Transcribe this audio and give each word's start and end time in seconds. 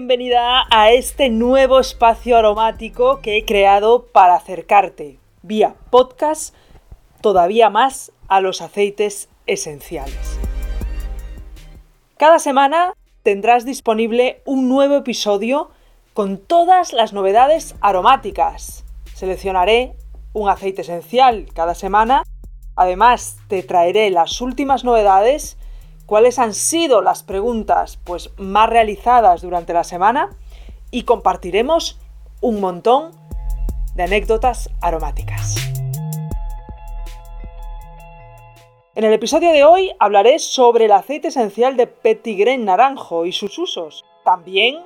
Bienvenida 0.00 0.64
a 0.70 0.92
este 0.92 1.28
nuevo 1.28 1.78
espacio 1.78 2.38
aromático 2.38 3.20
que 3.20 3.36
he 3.36 3.44
creado 3.44 4.06
para 4.06 4.34
acercarte 4.34 5.18
vía 5.42 5.74
podcast 5.90 6.54
todavía 7.20 7.68
más 7.68 8.10
a 8.26 8.40
los 8.40 8.62
aceites 8.62 9.28
esenciales. 9.46 10.40
Cada 12.16 12.38
semana 12.38 12.94
tendrás 13.22 13.66
disponible 13.66 14.40
un 14.46 14.70
nuevo 14.70 14.96
episodio 14.96 15.70
con 16.14 16.38
todas 16.38 16.94
las 16.94 17.12
novedades 17.12 17.74
aromáticas. 17.82 18.86
Seleccionaré 19.14 19.96
un 20.32 20.48
aceite 20.48 20.80
esencial 20.80 21.44
cada 21.52 21.74
semana. 21.74 22.22
Además, 22.74 23.36
te 23.48 23.62
traeré 23.62 24.08
las 24.08 24.40
últimas 24.40 24.82
novedades 24.82 25.58
cuáles 26.10 26.40
han 26.40 26.54
sido 26.54 27.02
las 27.02 27.22
preguntas 27.22 28.00
pues, 28.02 28.30
más 28.36 28.68
realizadas 28.68 29.42
durante 29.42 29.72
la 29.72 29.84
semana 29.84 30.30
y 30.90 31.04
compartiremos 31.04 32.00
un 32.40 32.60
montón 32.60 33.12
de 33.94 34.02
anécdotas 34.02 34.70
aromáticas. 34.80 35.54
En 38.96 39.04
el 39.04 39.12
episodio 39.12 39.52
de 39.52 39.62
hoy 39.62 39.92
hablaré 40.00 40.40
sobre 40.40 40.86
el 40.86 40.92
aceite 40.92 41.28
esencial 41.28 41.76
de 41.76 41.86
Petitgrain 41.86 42.64
naranjo 42.64 43.24
y 43.24 43.30
sus 43.30 43.56
usos. 43.56 44.04
También 44.24 44.80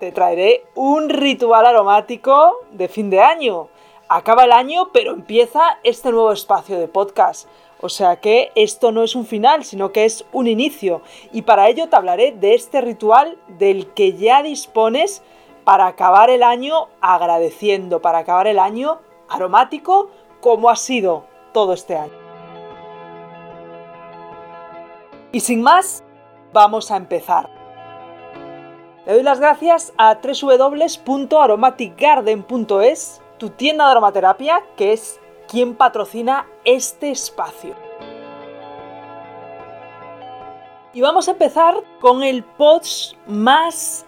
te 0.00 0.12
traeré 0.12 0.64
un 0.74 1.10
ritual 1.10 1.66
aromático 1.66 2.56
de 2.72 2.88
fin 2.88 3.10
de 3.10 3.20
año. 3.20 3.68
Acaba 4.08 4.44
el 4.44 4.52
año, 4.52 4.88
pero 4.94 5.12
empieza 5.12 5.78
este 5.84 6.10
nuevo 6.10 6.32
espacio 6.32 6.80
de 6.80 6.88
podcast. 6.88 7.46
O 7.80 7.88
sea 7.88 8.16
que 8.16 8.50
esto 8.56 8.90
no 8.90 9.02
es 9.02 9.14
un 9.14 9.24
final, 9.24 9.64
sino 9.64 9.92
que 9.92 10.04
es 10.04 10.24
un 10.32 10.48
inicio. 10.48 11.02
Y 11.32 11.42
para 11.42 11.68
ello 11.68 11.88
te 11.88 11.96
hablaré 11.96 12.32
de 12.32 12.54
este 12.54 12.80
ritual 12.80 13.38
del 13.46 13.92
que 13.94 14.14
ya 14.14 14.42
dispones 14.42 15.22
para 15.64 15.86
acabar 15.86 16.30
el 16.30 16.42
año 16.42 16.88
agradeciendo, 17.00 18.02
para 18.02 18.18
acabar 18.18 18.48
el 18.48 18.58
año 18.58 18.98
aromático 19.28 20.10
como 20.40 20.70
ha 20.70 20.76
sido 20.76 21.24
todo 21.52 21.72
este 21.72 21.96
año. 21.96 22.12
Y 25.30 25.40
sin 25.40 25.60
más, 25.62 26.02
vamos 26.52 26.90
a 26.90 26.96
empezar. 26.96 27.50
Le 29.06 29.12
doy 29.12 29.22
las 29.22 29.38
gracias 29.40 29.92
a 29.98 30.18
www.aromaticgarden.es, 30.22 33.20
tu 33.38 33.50
tienda 33.50 33.84
de 33.84 33.90
aromaterapia, 33.90 34.64
que 34.76 34.94
es 34.94 35.20
quien 35.48 35.74
patrocina 35.74 36.46
este 36.64 37.10
espacio. 37.10 37.74
Y 40.92 41.00
vamos 41.00 41.28
a 41.28 41.32
empezar 41.32 41.74
con 42.00 42.22
el 42.22 42.44
post 42.44 43.14
más 43.26 44.04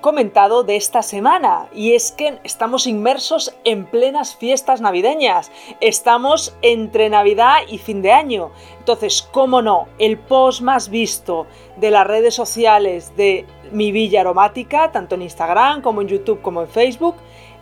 comentado 0.00 0.64
de 0.64 0.76
esta 0.76 1.00
semana 1.02 1.68
y 1.72 1.94
es 1.94 2.10
que 2.12 2.38
estamos 2.42 2.86
inmersos 2.86 3.54
en 3.64 3.86
plenas 3.86 4.34
fiestas 4.34 4.80
navideñas, 4.80 5.52
estamos 5.80 6.54
entre 6.60 7.08
Navidad 7.08 7.58
y 7.68 7.78
fin 7.78 8.02
de 8.02 8.12
año, 8.12 8.50
entonces, 8.80 9.22
cómo 9.22 9.62
no, 9.62 9.86
el 9.98 10.18
post 10.18 10.60
más 10.60 10.88
visto 10.88 11.46
de 11.76 11.92
las 11.92 12.06
redes 12.06 12.34
sociales 12.34 13.16
de 13.16 13.46
mi 13.70 13.92
villa 13.92 14.22
aromática, 14.22 14.90
tanto 14.90 15.14
en 15.14 15.22
Instagram 15.22 15.80
como 15.80 16.02
en 16.02 16.08
YouTube 16.08 16.42
como 16.42 16.62
en 16.62 16.68
Facebook, 16.68 17.14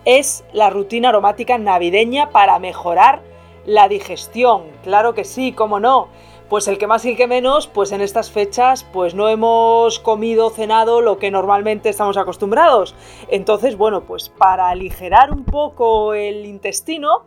es 0.04 0.44
la 0.52 0.70
rutina 0.70 1.10
aromática 1.10 1.58
navideña 1.58 2.30
para 2.30 2.58
mejorar 2.58 3.22
la 3.66 3.88
digestión. 3.88 4.64
Claro 4.82 5.14
que 5.14 5.24
sí, 5.24 5.52
cómo 5.52 5.80
no. 5.80 6.08
Pues 6.48 6.66
el 6.66 6.78
que 6.78 6.88
más 6.88 7.04
y 7.04 7.10
el 7.10 7.16
que 7.16 7.28
menos, 7.28 7.68
pues 7.68 7.92
en 7.92 8.00
estas 8.00 8.30
fechas, 8.30 8.84
pues 8.92 9.14
no 9.14 9.28
hemos 9.28 10.00
comido, 10.00 10.50
cenado 10.50 11.00
lo 11.00 11.18
que 11.18 11.30
normalmente 11.30 11.88
estamos 11.88 12.16
acostumbrados. 12.16 12.96
Entonces, 13.28 13.76
bueno, 13.76 14.02
pues 14.04 14.30
para 14.30 14.68
aligerar 14.68 15.30
un 15.32 15.44
poco 15.44 16.12
el 16.14 16.44
intestino, 16.46 17.26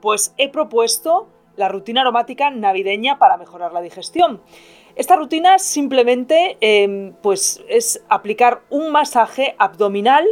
pues 0.00 0.34
he 0.38 0.48
propuesto 0.48 1.28
la 1.54 1.68
rutina 1.68 2.00
aromática 2.00 2.50
navideña 2.50 3.18
para 3.18 3.36
mejorar 3.36 3.72
la 3.72 3.80
digestión. 3.80 4.40
Esta 4.96 5.16
rutina 5.16 5.58
simplemente 5.58 6.56
em, 6.60 7.14
pues 7.20 7.62
es 7.68 8.04
aplicar 8.08 8.62
un 8.70 8.92
masaje 8.92 9.56
abdominal 9.58 10.24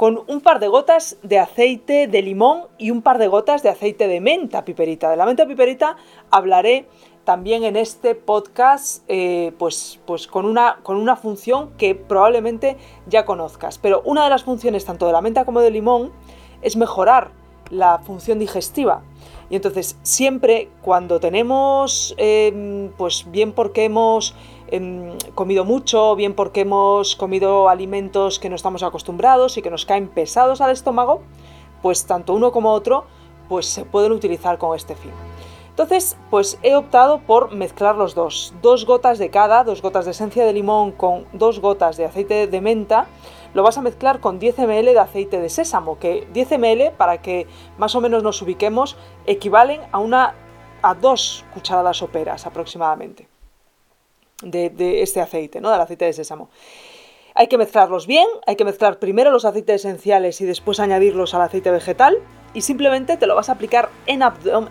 con 0.00 0.24
un 0.28 0.40
par 0.40 0.60
de 0.60 0.68
gotas 0.68 1.18
de 1.22 1.38
aceite 1.38 2.06
de 2.06 2.22
limón 2.22 2.68
y 2.78 2.90
un 2.90 3.02
par 3.02 3.18
de 3.18 3.28
gotas 3.28 3.62
de 3.62 3.68
aceite 3.68 4.08
de 4.08 4.22
menta 4.22 4.64
piperita. 4.64 5.10
De 5.10 5.16
la 5.18 5.26
menta 5.26 5.46
piperita 5.46 5.96
hablaré 6.30 6.88
también 7.24 7.64
en 7.64 7.76
este 7.76 8.14
podcast 8.14 9.04
eh, 9.08 9.52
pues, 9.58 10.00
pues 10.06 10.26
con, 10.26 10.46
una, 10.46 10.78
con 10.84 10.96
una 10.96 11.16
función 11.16 11.72
que 11.76 11.94
probablemente 11.94 12.78
ya 13.08 13.26
conozcas. 13.26 13.76
Pero 13.76 14.00
una 14.06 14.24
de 14.24 14.30
las 14.30 14.42
funciones 14.42 14.86
tanto 14.86 15.04
de 15.06 15.12
la 15.12 15.20
menta 15.20 15.44
como 15.44 15.60
del 15.60 15.74
limón 15.74 16.12
es 16.62 16.78
mejorar 16.78 17.32
la 17.68 17.98
función 17.98 18.38
digestiva. 18.38 19.02
Y 19.50 19.56
entonces 19.56 19.98
siempre 20.02 20.70
cuando 20.80 21.20
tenemos, 21.20 22.14
em, 22.16 22.90
pues 22.96 23.26
bien 23.30 23.52
porque 23.52 23.84
hemos 23.84 24.34
Em, 24.72 25.18
comido 25.34 25.64
mucho, 25.64 26.14
bien 26.14 26.34
porque 26.34 26.60
hemos 26.60 27.16
comido 27.16 27.68
alimentos 27.68 28.38
que 28.38 28.48
no 28.48 28.54
estamos 28.54 28.84
acostumbrados 28.84 29.56
y 29.56 29.62
que 29.62 29.70
nos 29.70 29.84
caen 29.84 30.06
pesados 30.06 30.60
al 30.60 30.70
estómago, 30.70 31.22
pues 31.82 32.06
tanto 32.06 32.34
uno 32.34 32.52
como 32.52 32.70
otro 32.70 33.04
pues 33.48 33.66
se 33.66 33.84
pueden 33.84 34.12
utilizar 34.12 34.58
con 34.58 34.76
este 34.76 34.94
fin. 34.94 35.10
Entonces, 35.70 36.16
pues 36.30 36.56
he 36.62 36.76
optado 36.76 37.18
por 37.18 37.52
mezclar 37.52 37.96
los 37.96 38.14
dos, 38.14 38.54
dos 38.62 38.86
gotas 38.86 39.18
de 39.18 39.30
cada, 39.30 39.64
dos 39.64 39.82
gotas 39.82 40.04
de 40.04 40.12
esencia 40.12 40.44
de 40.44 40.52
limón 40.52 40.92
con 40.92 41.26
dos 41.32 41.58
gotas 41.58 41.96
de 41.96 42.04
aceite 42.04 42.46
de 42.46 42.60
menta, 42.60 43.08
lo 43.54 43.62
vas 43.62 43.78
a 43.78 43.82
mezclar 43.82 44.20
con 44.20 44.38
10 44.38 44.58
ml 44.58 44.92
de 44.92 44.98
aceite 44.98 45.40
de 45.40 45.48
sésamo, 45.48 45.98
que 45.98 46.26
10 46.32 46.52
ml, 46.58 46.92
para 46.96 47.20
que 47.22 47.46
más 47.78 47.94
o 47.94 48.00
menos 48.00 48.22
nos 48.22 48.40
ubiquemos, 48.42 48.96
equivalen 49.26 49.80
a 49.92 49.98
una 49.98 50.34
a 50.82 50.94
dos 50.94 51.44
cucharadas 51.52 51.98
soperas 51.98 52.46
aproximadamente 52.46 53.28
de, 54.42 55.02
este 55.02 55.20
aceite, 55.20 55.60
¿no? 55.60 55.70
del 55.70 55.80
aceite 55.80 56.06
de 56.06 56.12
sésamo. 56.12 56.48
Hay 57.34 57.46
que 57.46 57.58
mezclarlos 57.58 58.06
bien, 58.06 58.26
hay 58.46 58.56
que 58.56 58.64
mezclar 58.64 58.98
primero 58.98 59.30
los 59.30 59.44
aceites 59.44 59.84
esenciales 59.84 60.40
y 60.40 60.46
después 60.46 60.80
añadirlos 60.80 61.34
al 61.34 61.42
aceite 61.42 61.70
vegetal 61.70 62.18
y 62.54 62.62
simplemente 62.62 63.16
te 63.16 63.26
lo 63.26 63.36
vas 63.36 63.48
a 63.48 63.52
aplicar 63.52 63.88
en, 64.06 64.22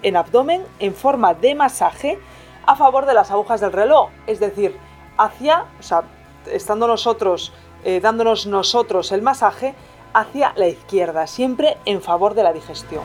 en 0.01 0.15
abdomen 0.17 0.63
en 0.79 0.93
forma 0.93 1.33
de 1.33 1.55
masaje 1.55 2.19
a 2.65 2.75
favor 2.75 3.05
de 3.05 3.13
las 3.13 3.31
agujas 3.31 3.61
del 3.61 3.71
reloj, 3.71 4.09
es 4.27 4.39
decir, 4.39 4.75
hacia, 5.17 5.65
o 5.79 5.83
sea, 5.83 6.03
estando 6.51 6.87
nosotros, 6.87 7.53
eh, 7.83 7.99
dándonos 7.99 8.45
nosotros 8.47 9.11
el 9.11 9.21
masaje 9.21 9.75
hacia 10.13 10.53
la 10.55 10.67
izquierda, 10.67 11.27
siempre 11.27 11.77
en 11.85 12.01
favor 12.01 12.33
de 12.33 12.43
la 12.43 12.53
digestión. 12.53 13.03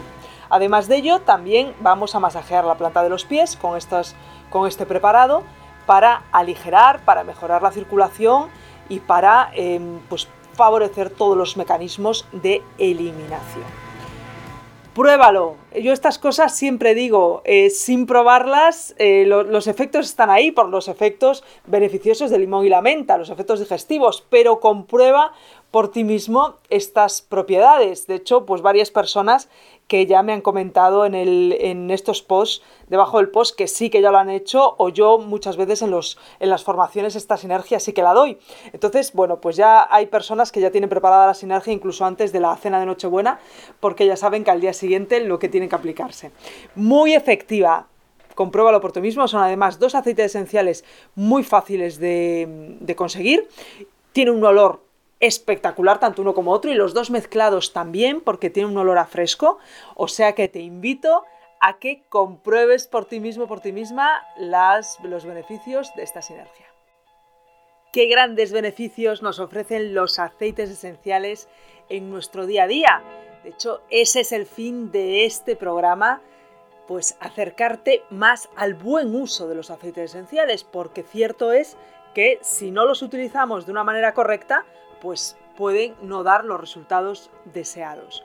Además 0.50 0.88
de 0.88 0.96
ello, 0.96 1.20
también 1.20 1.74
vamos 1.80 2.14
a 2.14 2.20
masajear 2.20 2.64
la 2.64 2.76
planta 2.76 3.02
de 3.02 3.10
los 3.10 3.24
pies 3.24 3.56
con, 3.56 3.76
estas, 3.76 4.14
con 4.50 4.68
este 4.68 4.86
preparado 4.86 5.42
para 5.86 6.22
aligerar, 6.32 7.04
para 7.04 7.24
mejorar 7.24 7.62
la 7.62 7.72
circulación 7.72 8.48
y 8.88 9.00
para 9.00 9.50
em, 9.54 9.98
pues, 10.08 10.28
favorecer 10.52 11.10
todos 11.10 11.36
los 11.36 11.56
mecanismos 11.56 12.26
de 12.32 12.62
eliminación. 12.78 13.83
Pruébalo. 14.94 15.56
Yo 15.74 15.92
estas 15.92 16.20
cosas 16.20 16.56
siempre 16.56 16.94
digo, 16.94 17.42
eh, 17.44 17.68
sin 17.70 18.06
probarlas, 18.06 18.94
eh, 18.98 19.24
los 19.26 19.66
efectos 19.66 20.06
están 20.06 20.30
ahí 20.30 20.52
por 20.52 20.68
los 20.68 20.86
efectos 20.86 21.42
beneficiosos 21.66 22.30
del 22.30 22.42
limón 22.42 22.64
y 22.64 22.68
la 22.68 22.80
menta, 22.80 23.18
los 23.18 23.28
efectos 23.28 23.58
digestivos, 23.58 24.24
pero 24.30 24.60
comprueba 24.60 25.32
por 25.72 25.90
ti 25.90 26.04
mismo 26.04 26.58
estas 26.70 27.22
propiedades. 27.22 28.06
De 28.06 28.14
hecho, 28.14 28.46
pues 28.46 28.62
varias 28.62 28.92
personas 28.92 29.48
que 29.88 30.06
ya 30.06 30.22
me 30.22 30.32
han 30.32 30.40
comentado 30.40 31.04
en, 31.04 31.14
el, 31.14 31.56
en 31.60 31.90
estos 31.90 32.22
posts, 32.22 32.62
debajo 32.88 33.18
del 33.18 33.28
post, 33.28 33.56
que 33.56 33.68
sí 33.68 33.90
que 33.90 34.00
ya 34.00 34.10
lo 34.10 34.18
han 34.18 34.30
hecho, 34.30 34.74
o 34.78 34.88
yo 34.88 35.18
muchas 35.18 35.56
veces 35.56 35.82
en, 35.82 35.90
los, 35.90 36.18
en 36.40 36.50
las 36.50 36.64
formaciones 36.64 37.16
esta 37.16 37.36
sinergia 37.36 37.80
sí 37.80 37.92
que 37.92 38.02
la 38.02 38.14
doy. 38.14 38.38
Entonces, 38.72 39.12
bueno, 39.12 39.40
pues 39.40 39.56
ya 39.56 39.86
hay 39.90 40.06
personas 40.06 40.52
que 40.52 40.60
ya 40.60 40.70
tienen 40.70 40.90
preparada 40.90 41.26
la 41.26 41.34
sinergia 41.34 41.72
incluso 41.72 42.04
antes 42.04 42.32
de 42.32 42.40
la 42.40 42.56
cena 42.56 42.80
de 42.80 42.86
Nochebuena, 42.86 43.40
porque 43.80 44.06
ya 44.06 44.16
saben 44.16 44.44
que 44.44 44.50
al 44.50 44.60
día 44.60 44.72
siguiente 44.72 45.20
lo 45.20 45.38
que 45.38 45.48
tienen 45.48 45.68
que 45.68 45.76
aplicarse. 45.76 46.30
Muy 46.74 47.14
efectiva, 47.14 47.86
compruébalo 48.34 48.80
por 48.80 48.92
ti 48.92 49.00
mismo. 49.00 49.26
Son 49.28 49.42
además 49.42 49.78
dos 49.78 49.94
aceites 49.94 50.26
esenciales 50.26 50.84
muy 51.14 51.42
fáciles 51.42 51.98
de, 51.98 52.76
de, 52.80 52.96
conseguir. 52.96 53.48
Tiene 54.12 54.30
un 54.30 54.44
olor 54.44 54.83
espectacular 55.26 56.00
tanto 56.00 56.22
uno 56.22 56.34
como 56.34 56.52
otro 56.52 56.70
y 56.70 56.74
los 56.74 56.94
dos 56.94 57.10
mezclados 57.10 57.72
también 57.72 58.20
porque 58.20 58.50
tiene 58.50 58.68
un 58.68 58.76
olor 58.76 58.98
a 58.98 59.06
fresco. 59.06 59.58
O 59.94 60.08
sea 60.08 60.34
que 60.34 60.48
te 60.48 60.60
invito 60.60 61.24
a 61.60 61.78
que 61.78 62.02
compruebes 62.08 62.86
por 62.86 63.06
ti 63.06 63.20
mismo, 63.20 63.46
por 63.46 63.60
ti 63.60 63.72
misma, 63.72 64.22
las, 64.36 64.98
los 65.02 65.24
beneficios 65.24 65.94
de 65.94 66.02
esta 66.02 66.20
sinergia. 66.20 66.66
Qué 67.92 68.06
grandes 68.06 68.52
beneficios 68.52 69.22
nos 69.22 69.38
ofrecen 69.38 69.94
los 69.94 70.18
aceites 70.18 70.68
esenciales 70.68 71.48
en 71.88 72.10
nuestro 72.10 72.44
día 72.44 72.64
a 72.64 72.66
día. 72.66 73.02
De 73.44 73.50
hecho, 73.50 73.82
ese 73.88 74.20
es 74.20 74.32
el 74.32 74.46
fin 74.46 74.90
de 74.90 75.24
este 75.24 75.54
programa, 75.54 76.20
pues 76.88 77.16
acercarte 77.20 78.02
más 78.10 78.48
al 78.56 78.74
buen 78.74 79.14
uso 79.14 79.48
de 79.48 79.54
los 79.54 79.70
aceites 79.70 80.10
esenciales, 80.10 80.64
porque 80.64 81.02
cierto 81.02 81.52
es 81.52 81.76
que 82.14 82.38
si 82.42 82.70
no 82.70 82.84
los 82.84 83.00
utilizamos 83.02 83.64
de 83.64 83.72
una 83.72 83.84
manera 83.84 84.12
correcta, 84.12 84.64
pues 85.04 85.36
pueden 85.56 85.94
no 86.00 86.24
dar 86.24 86.44
los 86.46 86.58
resultados 86.58 87.30
deseados. 87.52 88.24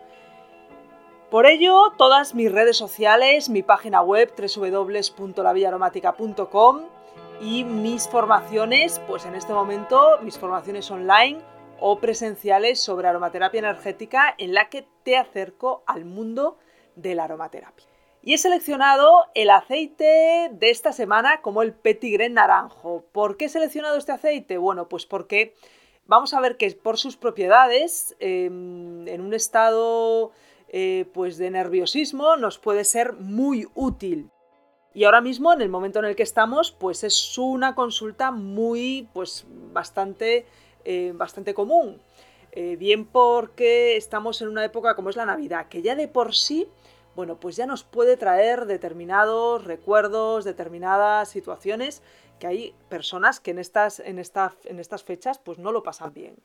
Por 1.30 1.46
ello, 1.46 1.92
todas 1.98 2.34
mis 2.34 2.50
redes 2.52 2.78
sociales, 2.78 3.50
mi 3.50 3.64
página 3.64 4.02
web 4.02 4.34
www.lavillaromática.com 4.36 6.80
y 7.42 7.66
mis 7.66 8.08
formaciones, 8.08 9.00
pues 9.08 9.26
en 9.26 9.36
este 9.36 9.54
momento 9.54 10.20
mis 10.22 10.40
formaciones 10.40 10.90
online 10.90 11.40
o 11.82 12.00
presenciales 12.00 12.82
sobre 12.82 13.10
aromaterapia 13.10 13.60
energética 13.60 14.34
en 14.38 14.54
la 14.54 14.70
que 14.70 14.88
te 15.04 15.18
acerco 15.18 15.84
al 15.86 16.06
mundo 16.06 16.58
de 16.96 17.14
la 17.14 17.26
aromaterapia. 17.26 17.86
Y 18.22 18.34
he 18.34 18.38
seleccionado 18.38 19.26
el 19.36 19.50
aceite 19.50 20.50
de 20.52 20.70
esta 20.70 20.94
semana 20.94 21.42
como 21.42 21.62
el 21.62 21.74
Petitgrain 21.74 22.34
naranjo. 22.34 23.04
¿Por 23.12 23.36
qué 23.36 23.44
he 23.46 23.50
seleccionado 23.50 23.98
este 23.98 24.14
aceite? 24.14 24.58
Bueno, 24.58 24.88
pues 24.88 25.06
porque 25.06 25.56
vamos 26.10 26.34
a 26.34 26.42
ver 26.42 26.58
que 26.58 26.72
por 26.72 26.98
sus 26.98 27.16
propiedades, 27.16 28.16
em, 28.20 29.08
en 29.08 29.22
un 29.22 29.34
estado 29.34 30.32
eh, 30.68 31.06
pues 31.14 31.38
de 31.38 31.50
nerviosismo, 31.52 32.36
nos 32.36 32.58
puede 32.58 32.84
ser 32.84 33.14
muy 33.14 33.68
útil. 33.76 34.30
Y 34.94 35.04
ahora 35.04 35.22
mismo, 35.22 35.54
en 35.54 35.62
el 35.62 35.70
momento 35.70 36.00
en 36.00 36.06
el 36.06 36.16
que 36.16 36.24
estamos, 36.24 36.72
pues 36.72 37.04
es 37.04 37.38
una 37.38 37.76
consulta 37.76 38.32
muy, 38.32 39.08
pues 39.14 39.46
bastante, 39.72 40.48
eh, 40.84 41.14
bastante 41.16 41.54
común. 41.54 42.02
Eh, 42.52 42.76
bien 42.76 43.06
porque 43.06 43.96
estamos 43.96 44.42
en 44.42 44.48
una 44.48 44.66
época 44.66 44.96
como 44.96 45.12
es 45.12 45.16
la 45.16 45.28
Navidad, 45.28 45.68
que 45.70 45.84
ya 45.84 45.96
de 45.96 46.08
por 46.08 46.34
sí 46.34 46.68
bueno, 47.16 47.38
pues 47.38 47.58
ya 47.58 47.66
nos 47.66 47.84
puede 47.84 48.16
traer 48.16 48.66
determinados 48.66 49.66
recuerdos, 49.66 50.46
determinadas 50.46 51.28
situaciones 51.28 52.02
que 52.40 52.48
hay 52.48 52.76
personas 52.90 53.40
que 53.40 53.52
en 53.52 53.60
estas, 53.60 54.00
en 54.00 54.18
en 54.20 54.80
estas 54.80 55.04
fechas 55.04 55.38
pues 55.38 55.60
no 55.60 55.72
lo 55.72 55.84
pasan 55.84 56.14
bien. 56.14 56.38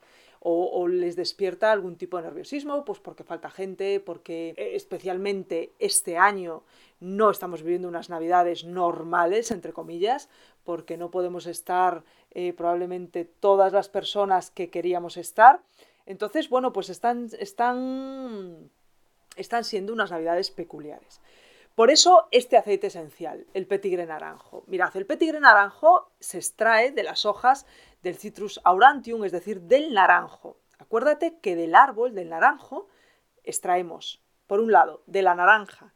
O, 0.47 0.87
les 0.89 1.17
despierta 1.17 1.73
algún 1.73 1.97
tipo 1.97 2.19
de 2.19 2.25
nerviosismo, 2.25 2.85
pues 2.85 3.01
porque 3.01 3.25
falta 3.25 3.49
gente, 3.49 3.99
porque 3.99 4.51
eh, 4.59 4.73
especialmente 4.75 5.73
este 5.79 6.19
año 6.19 6.65
no 7.01 7.31
estamos 7.31 7.63
viviendo 7.63 7.89
unas 7.89 8.11
navidades 8.11 8.65
normales, 8.65 9.51
entre 9.51 9.73
comillas, 9.73 10.29
porque 10.63 10.99
no 10.99 11.11
podemos 11.11 11.47
estar 11.47 12.05
eh, 12.33 12.53
probablemente 12.53 13.25
todas 13.25 13.73
las 13.73 13.89
personas 13.89 14.51
que 14.51 14.69
queríamos 14.69 15.17
estar. 15.17 15.63
Entonces, 16.05 16.51
bueno, 16.51 16.75
pues 16.75 16.91
están, 16.91 17.31
están 17.39 18.69
están 19.37 19.65
siendo 19.65 19.93
unas 19.93 20.11
navidades 20.11 20.51
peculiares. 20.51 21.21
Por 21.75 21.91
eso 21.91 22.29
este 22.31 22.57
aceite 22.57 22.87
esencial, 22.87 23.47
el 23.53 23.67
petigre 23.67 24.07
naranjo. 24.07 24.63
Mirad, 24.69 24.97
el 24.97 25.07
petigre 25.07 25.41
naranjo 25.41 26.13
se 26.21 26.39
extrae 26.39 26.93
de 26.93 27.03
las 27.03 27.27
hojas 27.27 27.67
del 28.03 28.17
Citrus 28.17 28.61
aurantium, 28.63 29.25
es 29.25 29.33
decir, 29.33 29.63
del 29.63 29.93
naranjo. 29.93 30.61
Acuérdate 30.79 31.39
que 31.41 31.57
del 31.57 31.75
árbol 31.75 32.15
del 32.15 32.29
naranjo 32.29 32.89
extraemos, 33.43 34.23
por 34.47 34.61
un 34.61 34.71
lado, 34.71 35.03
de 35.07 35.23
la 35.23 35.35
naranja, 35.35 35.93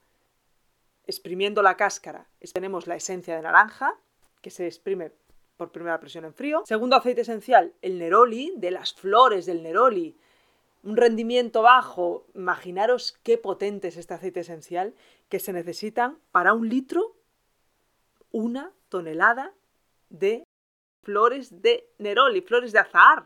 exprimiendo 1.06 1.62
la 1.62 1.76
cáscara, 1.76 2.26
tenemos 2.52 2.86
la 2.86 2.96
esencia 2.96 3.36
de 3.36 3.42
naranja, 3.42 3.94
que 4.42 4.50
se 4.50 4.66
exprime 4.66 5.12
por 5.56 5.70
primera 5.70 6.00
presión 6.00 6.24
en 6.24 6.34
frío. 6.34 6.62
Segundo 6.66 6.96
aceite 6.96 7.20
esencial, 7.20 7.74
el 7.82 7.98
neroli, 7.98 8.52
de 8.56 8.70
las 8.70 8.94
flores 8.94 9.46
del 9.46 9.62
neroli, 9.62 10.18
un 10.82 10.96
rendimiento 10.96 11.62
bajo, 11.62 12.26
imaginaros 12.34 13.18
qué 13.22 13.38
potente 13.38 13.88
es 13.88 13.96
este 13.96 14.14
aceite 14.14 14.40
esencial, 14.40 14.94
que 15.28 15.40
se 15.40 15.52
necesitan 15.52 16.18
para 16.30 16.52
un 16.52 16.68
litro 16.68 17.16
una 18.30 18.72
tonelada 18.88 19.54
de 20.08 20.44
flores 21.02 21.62
de 21.62 21.90
neroli, 21.98 22.42
flores 22.42 22.72
de 22.72 22.78
azahar, 22.78 23.24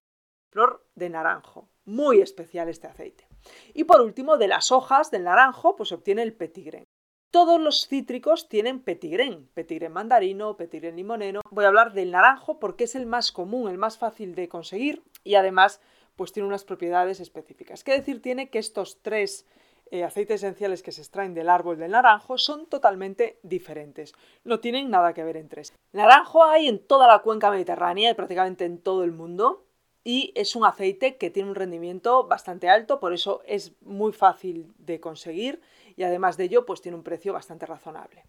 flor 0.50 0.87
de 0.94 1.10
naranjo. 1.10 1.69
Muy 1.84 2.20
especial 2.20 2.69
este 2.69 2.87
aceite. 2.87 3.26
Y 3.75 3.84
por 3.84 4.00
último, 4.00 4.37
de 4.37 4.46
las 4.49 4.70
hojas 4.70 5.10
del 5.10 5.25
naranjo, 5.25 5.75
pues 5.75 5.90
obtiene 5.90 6.22
el 6.22 6.32
petigren. 6.32 6.84
Todos 7.32 7.60
los 7.60 7.88
cítricos 7.88 8.49
tienen 8.49 8.81
petigren, 8.81 9.49
petigren 9.54 9.93
mandarino, 9.93 10.56
petigren 10.56 10.96
limoneno. 10.96 11.40
Voy 11.50 11.64
a 11.64 11.69
hablar 11.69 11.94
del 11.94 12.10
naranjo 12.10 12.60
porque 12.60 12.84
es 12.84 12.94
el 12.94 13.06
más 13.06 13.32
común, 13.32 13.70
el 13.70 13.78
más 13.78 13.96
fácil 13.96 14.34
de 14.34 14.49
conseguir 14.49 15.02
y 15.25 15.37
además 15.37 15.81
pues 16.22 16.30
tiene 16.30 16.46
unas 16.46 16.62
propiedades 16.62 17.19
específicas. 17.19 17.82
¿Qué 17.82 17.90
decir 17.90 18.22
tiene 18.22 18.48
que 18.48 18.60
estos 18.60 19.02
tres 19.02 19.44
eh, 19.90 20.04
aceites 20.04 20.44
esenciales 20.44 20.80
que 20.80 20.92
se 20.92 21.00
extraen 21.00 21.34
del 21.34 21.48
árbol 21.48 21.78
del 21.78 21.90
naranjo 21.90 22.38
son 22.38 22.66
totalmente 22.66 23.40
diferentes. 23.42 24.14
No 24.44 24.60
tienen 24.60 24.88
nada 24.88 25.14
que 25.14 25.24
ver 25.24 25.36
entre 25.36 25.64
sí. 25.64 25.72
Naranjo 25.90 26.44
hay 26.44 26.69
en 26.69 26.78
toda 26.78 27.08
la 27.08 27.22
cuenca 27.22 27.50
mediterránea 27.50 28.12
y 28.12 28.14
prácticamente 28.14 28.64
en 28.64 28.78
todo 28.78 29.02
el 29.02 29.10
mundo. 29.10 29.64
Y 30.04 30.30
es 30.36 30.54
un 30.54 30.64
aceite 30.64 31.16
que 31.16 31.30
tiene 31.30 31.48
un 31.48 31.56
rendimiento 31.56 32.28
bastante 32.28 32.68
alto, 32.68 33.00
por 33.00 33.12
eso 33.12 33.42
es 33.44 33.72
muy 33.80 34.12
fácil 34.12 34.72
de 34.78 35.00
conseguir 35.00 35.60
y 35.96 36.04
además 36.04 36.36
de 36.36 36.44
ello, 36.44 36.64
pues 36.66 36.82
tiene 36.82 36.96
un 36.96 37.02
precio 37.02 37.32
bastante 37.32 37.66
razonable. 37.66 38.26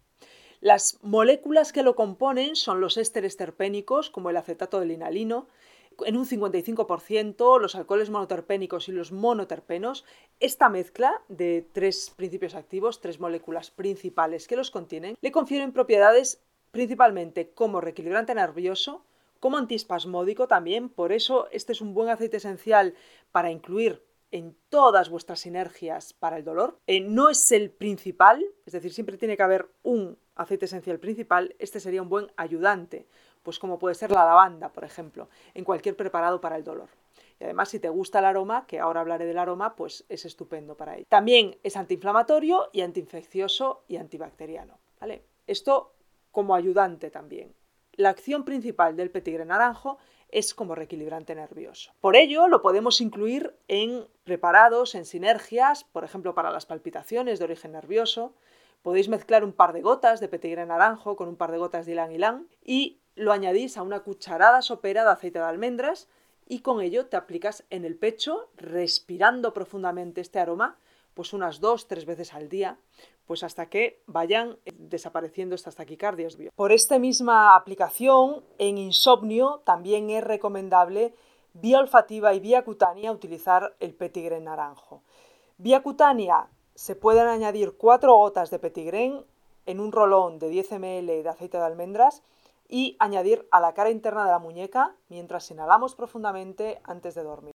Las 0.60 0.98
moléculas 1.02 1.72
que 1.72 1.84
lo 1.84 1.94
componen 1.94 2.56
son 2.56 2.80
los 2.80 2.96
ésteres 2.96 3.36
terpénicos, 3.36 4.10
como 4.10 4.30
el 4.30 4.36
acetato 4.36 4.80
de 4.80 4.86
linalino, 4.86 5.46
en 6.06 6.16
un 6.16 6.26
55% 6.26 7.60
los 7.60 7.74
alcoholes 7.74 8.10
monoterpénicos 8.10 8.88
y 8.88 8.92
los 8.92 9.12
monoterpenos, 9.12 10.04
esta 10.40 10.68
mezcla 10.68 11.22
de 11.28 11.66
tres 11.72 12.12
principios 12.16 12.54
activos, 12.54 13.00
tres 13.00 13.20
moléculas 13.20 13.70
principales 13.70 14.46
que 14.48 14.56
los 14.56 14.70
contienen, 14.70 15.16
le 15.20 15.32
confieren 15.32 15.72
propiedades 15.72 16.42
principalmente 16.70 17.50
como 17.50 17.80
reequilibrante 17.80 18.34
nervioso, 18.34 19.04
como 19.40 19.58
antiespasmódico 19.58 20.48
también, 20.48 20.88
por 20.88 21.12
eso 21.12 21.48
este 21.52 21.72
es 21.72 21.80
un 21.80 21.94
buen 21.94 22.08
aceite 22.08 22.38
esencial 22.38 22.94
para 23.30 23.50
incluir 23.50 24.02
en 24.30 24.56
todas 24.68 25.10
vuestras 25.10 25.40
sinergias 25.40 26.12
para 26.12 26.38
el 26.38 26.44
dolor. 26.44 26.80
Eh, 26.88 27.00
no 27.00 27.30
es 27.30 27.52
el 27.52 27.70
principal, 27.70 28.44
es 28.66 28.72
decir, 28.72 28.92
siempre 28.92 29.16
tiene 29.16 29.36
que 29.36 29.44
haber 29.44 29.68
un 29.84 30.18
aceite 30.34 30.64
esencial 30.64 30.98
principal, 30.98 31.54
este 31.60 31.78
sería 31.78 32.02
un 32.02 32.08
buen 32.08 32.32
ayudante, 32.36 33.06
pues 33.44 33.60
como 33.60 33.78
puede 33.78 33.94
ser 33.94 34.10
la 34.10 34.24
lavanda, 34.24 34.70
por 34.70 34.82
ejemplo, 34.82 35.28
en 35.54 35.64
cualquier 35.64 35.96
preparado 35.96 36.40
para 36.40 36.56
el 36.56 36.64
dolor. 36.64 36.88
Y 37.38 37.44
además, 37.44 37.68
si 37.68 37.78
te 37.78 37.88
gusta 37.88 38.18
el 38.18 38.24
aroma, 38.24 38.66
que 38.66 38.80
ahora 38.80 39.00
hablaré 39.00 39.26
del 39.26 39.38
aroma, 39.38 39.76
pues 39.76 40.04
es 40.08 40.24
estupendo 40.24 40.76
para 40.76 40.96
ello. 40.96 41.06
También 41.08 41.56
es 41.62 41.76
antiinflamatorio 41.76 42.70
y 42.72 42.80
antiinfeccioso 42.80 43.84
y 43.86 43.96
antibacteriano. 43.96 44.78
¿vale? 45.00 45.24
Esto 45.46 45.92
como 46.30 46.54
ayudante 46.54 47.10
también. 47.10 47.54
La 47.92 48.08
acción 48.08 48.44
principal 48.44 48.96
del 48.96 49.10
petigre 49.10 49.44
naranjo 49.44 49.98
es 50.28 50.52
como 50.52 50.74
reequilibrante 50.74 51.34
nervioso. 51.34 51.92
Por 52.00 52.16
ello, 52.16 52.48
lo 52.48 52.60
podemos 52.60 53.00
incluir 53.00 53.54
en 53.68 54.08
preparados, 54.24 54.96
en 54.96 55.04
sinergias, 55.04 55.84
por 55.84 56.02
ejemplo, 56.02 56.34
para 56.34 56.50
las 56.50 56.66
palpitaciones 56.66 57.38
de 57.38 57.44
origen 57.44 57.72
nervioso. 57.72 58.34
Podéis 58.82 59.08
mezclar 59.08 59.44
un 59.44 59.52
par 59.52 59.72
de 59.72 59.80
gotas 59.80 60.18
de 60.18 60.28
petigre 60.28 60.66
naranjo 60.66 61.14
con 61.14 61.28
un 61.28 61.36
par 61.36 61.52
de 61.52 61.58
gotas 61.58 61.86
de 61.86 61.92
ylang 61.92 62.12
ylang 62.12 62.48
y 62.64 62.98
lo 63.14 63.32
añadís 63.32 63.76
a 63.76 63.82
una 63.82 64.00
cucharada 64.00 64.62
sopera 64.62 65.04
de 65.04 65.10
aceite 65.10 65.38
de 65.38 65.44
almendras 65.44 66.08
y 66.46 66.60
con 66.60 66.80
ello 66.80 67.06
te 67.06 67.16
aplicas 67.16 67.64
en 67.70 67.84
el 67.84 67.96
pecho, 67.96 68.48
respirando 68.56 69.54
profundamente 69.54 70.20
este 70.20 70.38
aroma, 70.38 70.76
pues 71.14 71.32
unas 71.32 71.60
dos, 71.60 71.86
tres 71.86 72.06
veces 72.06 72.34
al 72.34 72.48
día, 72.48 72.78
pues 73.26 73.42
hasta 73.42 73.66
que 73.66 74.02
vayan 74.06 74.58
desapareciendo 74.74 75.54
estas 75.54 75.76
taquicardias. 75.76 76.36
Por 76.54 76.72
esta 76.72 76.98
misma 76.98 77.56
aplicación, 77.56 78.44
en 78.58 78.78
insomnio 78.78 79.62
también 79.64 80.10
es 80.10 80.22
recomendable 80.22 81.14
vía 81.54 81.78
olfativa 81.78 82.34
y 82.34 82.40
vía 82.40 82.64
cutánea 82.64 83.12
utilizar 83.12 83.76
el 83.80 83.94
petigren 83.94 84.44
naranjo. 84.44 85.02
Vía 85.56 85.82
cutánea 85.82 86.48
se 86.74 86.96
pueden 86.96 87.28
añadir 87.28 87.76
cuatro 87.76 88.16
gotas 88.16 88.50
de 88.50 88.58
petigren 88.58 89.24
en 89.66 89.80
un 89.80 89.92
rolón 89.92 90.38
de 90.38 90.48
10 90.48 90.72
ml 90.72 91.22
de 91.22 91.28
aceite 91.28 91.56
de 91.56 91.64
almendras 91.64 92.22
y 92.68 92.96
añadir 92.98 93.48
a 93.50 93.60
la 93.60 93.74
cara 93.74 93.90
interna 93.90 94.24
de 94.24 94.30
la 94.30 94.38
muñeca 94.38 94.96
mientras 95.08 95.50
inhalamos 95.50 95.94
profundamente 95.94 96.80
antes 96.84 97.14
de 97.14 97.22
dormir. 97.22 97.52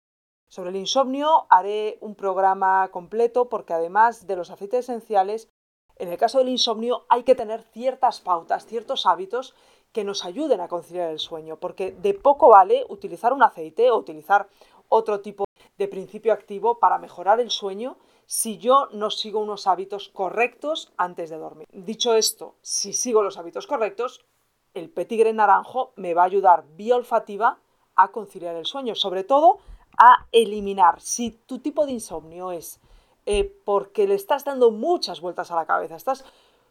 Sobre 0.49 0.71
el 0.71 0.77
insomnio 0.77 1.45
haré 1.49 1.97
un 2.01 2.15
programa 2.15 2.89
completo 2.91 3.49
porque 3.49 3.73
además 3.73 4.25
de 4.25 4.35
los 4.35 4.49
aceites 4.49 4.85
esenciales, 4.85 5.49
en 5.95 6.09
el 6.09 6.17
caso 6.17 6.39
del 6.39 6.49
insomnio 6.49 7.05
hay 7.09 7.23
que 7.23 7.35
tener 7.35 7.61
ciertas 7.61 8.19
pautas, 8.19 8.65
ciertos 8.65 9.05
hábitos 9.05 9.53
que 9.91 10.03
nos 10.03 10.25
ayuden 10.25 10.61
a 10.61 10.67
conciliar 10.67 11.09
el 11.09 11.19
sueño, 11.19 11.57
porque 11.57 11.91
de 11.91 12.13
poco 12.13 12.49
vale 12.49 12.85
utilizar 12.89 13.33
un 13.33 13.43
aceite 13.43 13.91
o 13.91 13.97
utilizar 13.97 14.47
otro 14.87 15.21
tipo 15.21 15.45
de 15.77 15.87
principio 15.87 16.33
activo 16.33 16.79
para 16.79 16.97
mejorar 16.97 17.39
el 17.39 17.49
sueño 17.51 17.97
si 18.25 18.57
yo 18.57 18.89
no 18.91 19.09
sigo 19.09 19.39
unos 19.39 19.65
hábitos 19.65 20.09
correctos 20.09 20.91
antes 20.97 21.29
de 21.29 21.37
dormir. 21.37 21.67
Dicho 21.71 22.13
esto, 22.13 22.55
si 22.61 22.93
sigo 22.93 23.23
los 23.23 23.37
hábitos 23.37 23.65
correctos, 23.65 24.25
el 24.73 24.89
petigre 24.89 25.33
naranjo 25.33 25.93
me 25.95 26.13
va 26.13 26.23
a 26.23 26.25
ayudar 26.25 26.65
vía 26.75 26.95
olfativa 26.95 27.59
a 27.95 28.11
conciliar 28.11 28.55
el 28.55 28.65
sueño, 28.65 28.95
sobre 28.95 29.23
todo 29.23 29.59
a 29.97 30.27
eliminar. 30.31 31.01
Si 31.01 31.31
tu 31.31 31.59
tipo 31.59 31.85
de 31.85 31.93
insomnio 31.93 32.51
es 32.51 32.79
eh, 33.25 33.53
porque 33.65 34.07
le 34.07 34.15
estás 34.15 34.45
dando 34.45 34.71
muchas 34.71 35.21
vueltas 35.21 35.51
a 35.51 35.55
la 35.55 35.65
cabeza, 35.65 35.95
estás, 35.95 36.23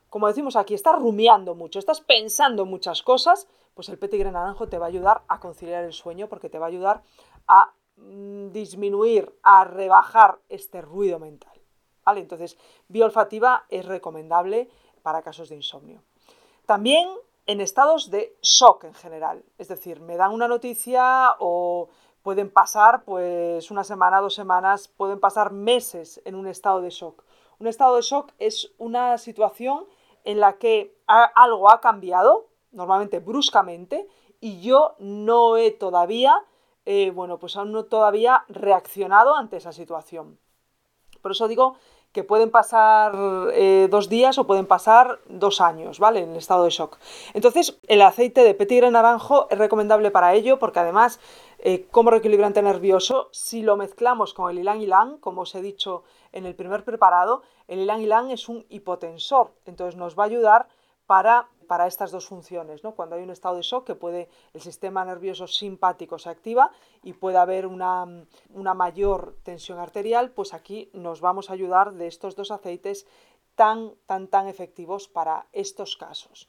como 0.09 0.27
decimos 0.27 0.57
aquí, 0.57 0.75
estás 0.75 0.99
rumiando 0.99 1.55
mucho, 1.55 1.79
estás 1.79 2.01
pensando 2.01 2.65
muchas 2.65 3.03
cosas, 3.03 3.47
pues 3.75 3.89
el 3.91 3.99
petigre 3.99 4.33
naranjo 4.33 4.69
te 4.69 4.79
va 4.79 4.87
a 4.87 4.89
ayudar 4.89 5.23
a 5.29 5.39
conciliar 5.39 5.85
el 5.85 5.93
sueño 5.93 6.29
porque 6.29 6.49
te 6.49 6.59
va 6.59 6.67
a 6.67 6.69
ayudar 6.69 7.03
a 7.47 7.75
mm, 7.97 8.49
disminuir, 8.51 9.39
a 9.43 9.65
rebajar 9.65 10.39
este 10.49 10.81
ruido 10.81 11.19
mental. 11.19 11.53
¿Vale? 12.05 12.21
Entonces, 12.21 12.57
bioolfativa 12.89 13.67
es 13.69 13.85
recomendable 13.85 14.71
para 15.03 15.21
casos 15.21 15.51
de 15.51 15.57
insomnio. 15.57 16.03
También 16.65 17.07
en 17.49 17.63
estados 17.63 18.11
de 18.11 18.37
shock 18.43 18.85
en 18.85 18.95
general. 18.95 19.43
Es 19.57 19.69
decir, 19.69 20.01
me 20.01 20.17
dan 20.17 20.33
una 20.33 20.49
noticia 20.49 21.35
o 21.41 21.89
pueden 22.23 22.51
pasar 22.51 23.05
pues 23.05 23.71
una 23.71 23.85
semana, 23.85 24.21
dos 24.21 24.35
semanas, 24.35 24.87
pueden 24.87 25.19
pasar 25.19 25.51
meses 25.51 26.21
en 26.27 26.35
un 26.35 26.47
estado 26.47 26.83
de 26.83 26.91
shock. 26.91 27.25
Un 27.59 27.67
estado 27.67 27.97
de 27.97 28.03
shock 28.03 28.33
es 28.39 28.71
una 28.77 29.17
situación 29.17 29.87
en 30.25 30.41
la 30.41 30.59
que 30.59 30.95
algo 31.07 31.71
ha 31.71 31.81
cambiado, 31.81 32.49
normalmente 32.71 33.19
bruscamente, 33.19 34.07
y 34.41 34.61
yo 34.61 34.95
no 34.99 35.57
he 35.57 35.71
todavía, 35.71 36.45
eh, 36.85 37.11
bueno, 37.13 37.39
pues 37.39 37.57
aún 37.57 37.73
no 37.73 37.87
todavía 37.87 38.45
reaccionado 38.49 39.35
ante 39.35 39.57
esa 39.57 39.73
situación. 39.73 40.39
Por 41.23 41.33
eso 41.33 41.49
digo 41.49 41.77
que 42.13 42.25
pueden 42.25 42.51
pasar 42.51 43.13
eh, 43.53 43.89
dos 43.91 44.09
días 44.09 44.39
o 44.39 44.47
pueden 44.47 44.67
pasar 44.67 45.21
dos 45.29 45.61
años, 45.61 45.99
¿vale? 45.99 46.21
En 46.21 46.31
el 46.31 46.37
estado 46.37 46.65
de 46.65 46.71
shock. 46.71 46.99
Entonces, 47.35 47.79
el 47.87 48.03
aceite 48.03 48.43
de 48.45 48.55
petigre 48.55 48.91
naranjo 48.91 49.47
es 49.51 49.59
recomendable 49.59 50.11
para 50.11 50.35
ello 50.35 50.59
porque 50.59 50.81
además, 50.81 51.21
eh, 51.59 51.87
como 51.91 52.11
reequilibrante 52.11 52.63
nervioso, 52.63 53.29
si 53.33 53.63
lo 53.63 53.77
mezclamos 53.77 54.33
con 54.33 54.51
el 54.51 54.59
ylang 54.59 54.81
ylang, 54.81 55.19
como 55.19 55.43
os 55.43 55.55
he 55.55 55.61
dicho 55.61 56.03
en 56.33 56.47
el 56.47 56.55
primer 56.55 56.85
preparado, 56.85 57.43
el 57.67 57.81
ylang 57.81 58.01
ylang 58.01 58.31
es 58.31 58.49
un 58.49 58.65
hipotensor, 58.69 59.53
entonces 59.67 59.97
nos 59.97 60.19
va 60.19 60.25
a 60.25 60.27
ayudar 60.27 60.69
para, 61.07 61.49
para 61.69 61.87
estas 61.87 62.11
dos 62.11 62.27
funciones. 62.27 62.83
¿no? 62.83 62.97
Cuando 62.97 63.15
hay 63.15 63.23
un 63.23 63.31
estado 63.31 63.55
de 63.55 63.63
shock, 63.63 63.87
que 63.87 63.95
puede, 63.95 64.29
el 64.55 64.61
sistema 64.61 65.05
nervioso 65.05 65.47
simpático 65.47 66.19
se 66.19 66.31
activa 66.31 66.73
y 67.05 67.13
puede 67.13 67.39
haber 67.39 67.67
una, 67.67 68.05
una 68.53 68.75
mayor 68.75 69.37
tensión 69.45 69.79
arterial, 69.79 70.33
pues 70.33 70.55
aquí 70.55 70.91
nos 70.93 71.21
vamos 71.21 71.51
a 71.51 71.53
ayudar 71.53 71.93
de 71.93 72.09
estos 72.09 72.35
dos 72.35 72.51
aceites 72.51 73.07
tan, 73.55 73.93
tan, 74.07 74.27
tan 74.27 74.49
efectivos 74.49 75.07
para 75.07 75.47
estos 75.53 75.97
casos. 75.97 76.49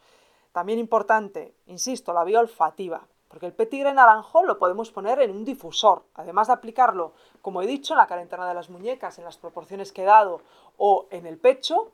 También 0.52 0.80
importante, 0.80 1.54
insisto, 1.68 2.14
la 2.14 2.24
vía 2.24 2.40
olfativa, 2.40 3.08
porque 3.28 3.46
el 3.46 3.54
petigre 3.54 3.94
naranjo 3.94 4.44
lo 4.44 4.58
podemos 4.58 4.92
poner 4.92 5.22
en 5.22 5.32
un 5.32 5.46
difusor, 5.46 6.04
además 6.16 6.48
de 6.48 6.54
aplicarlo, 6.54 7.14
como 7.42 7.62
he 7.62 7.68
dicho, 7.68 7.94
en 7.94 8.00
la 8.00 8.08
calentana 8.08 8.48
de 8.48 8.56
las 8.56 8.70
muñecas, 8.70 9.20
en 9.20 9.26
las 9.26 9.38
proporciones 9.38 9.92
que 9.92 10.02
he 10.02 10.06
dado, 10.06 10.42
o 10.78 11.08
en 11.12 11.28
el 11.28 11.38
pecho, 11.38 11.92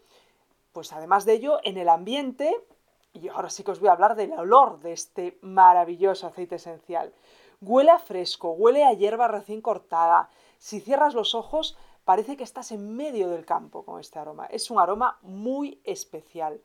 pues 0.71 0.93
además 0.93 1.25
de 1.25 1.33
ello, 1.33 1.59
en 1.63 1.77
el 1.77 1.89
ambiente, 1.89 2.55
y 3.15 3.29
ahora 3.29 3.49
sí 3.49 3.63
que 3.63 3.71
os 3.71 3.79
voy 3.79 3.89
a 3.89 3.93
hablar 3.93 4.15
del 4.15 4.33
olor 4.33 4.79
de 4.79 4.91
este 4.91 5.37
maravilloso 5.41 6.27
aceite 6.27 6.55
esencial. 6.55 7.13
Huele 7.61 7.91
a 7.91 7.99
fresco, 7.99 8.51
huele 8.51 8.83
a 8.83 8.93
hierba 8.93 9.27
recién 9.27 9.61
cortada. 9.61 10.29
Si 10.57 10.81
cierras 10.81 11.13
los 11.13 11.33
ojos, 11.33 11.77
parece 12.03 12.35
que 12.35 12.43
estás 12.43 12.71
en 12.71 12.95
medio 12.95 13.29
del 13.29 13.45
campo 13.45 13.83
con 13.83 13.99
este 13.99 14.19
aroma. 14.19 14.45
Es 14.47 14.69
un 14.69 14.79
aroma 14.79 15.17
muy 15.21 15.79
especial. 15.85 16.61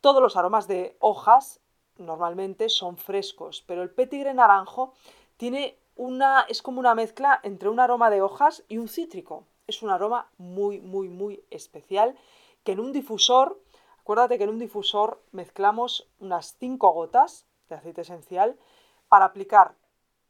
Todos 0.00 0.20
los 0.20 0.36
aromas 0.36 0.66
de 0.66 0.96
hojas 0.98 1.60
normalmente 1.96 2.68
son 2.68 2.96
frescos, 2.96 3.64
pero 3.66 3.82
el 3.82 3.90
petigre 3.90 4.34
naranjo 4.34 4.92
tiene 5.36 5.78
una 5.96 6.42
es 6.48 6.62
como 6.62 6.78
una 6.78 6.94
mezcla 6.94 7.40
entre 7.42 7.68
un 7.68 7.80
aroma 7.80 8.10
de 8.10 8.22
hojas 8.22 8.64
y 8.68 8.78
un 8.78 8.88
cítrico. 8.88 9.44
Es 9.66 9.82
un 9.82 9.90
aroma 9.90 10.30
muy 10.38 10.80
muy 10.80 11.08
muy 11.08 11.42
especial 11.50 12.16
que 12.64 12.72
en 12.72 12.80
un 12.80 12.92
difusor, 12.92 13.60
acuérdate 14.08 14.38
que 14.38 14.44
en 14.44 14.50
un 14.56 14.58
difusor 14.58 15.20
mezclamos 15.32 16.08
unas 16.18 16.56
5 16.56 16.92
gotas 16.92 17.46
de 17.68 17.74
aceite 17.74 18.00
esencial 18.00 18.56
para 19.10 19.26
aplicar 19.26 19.74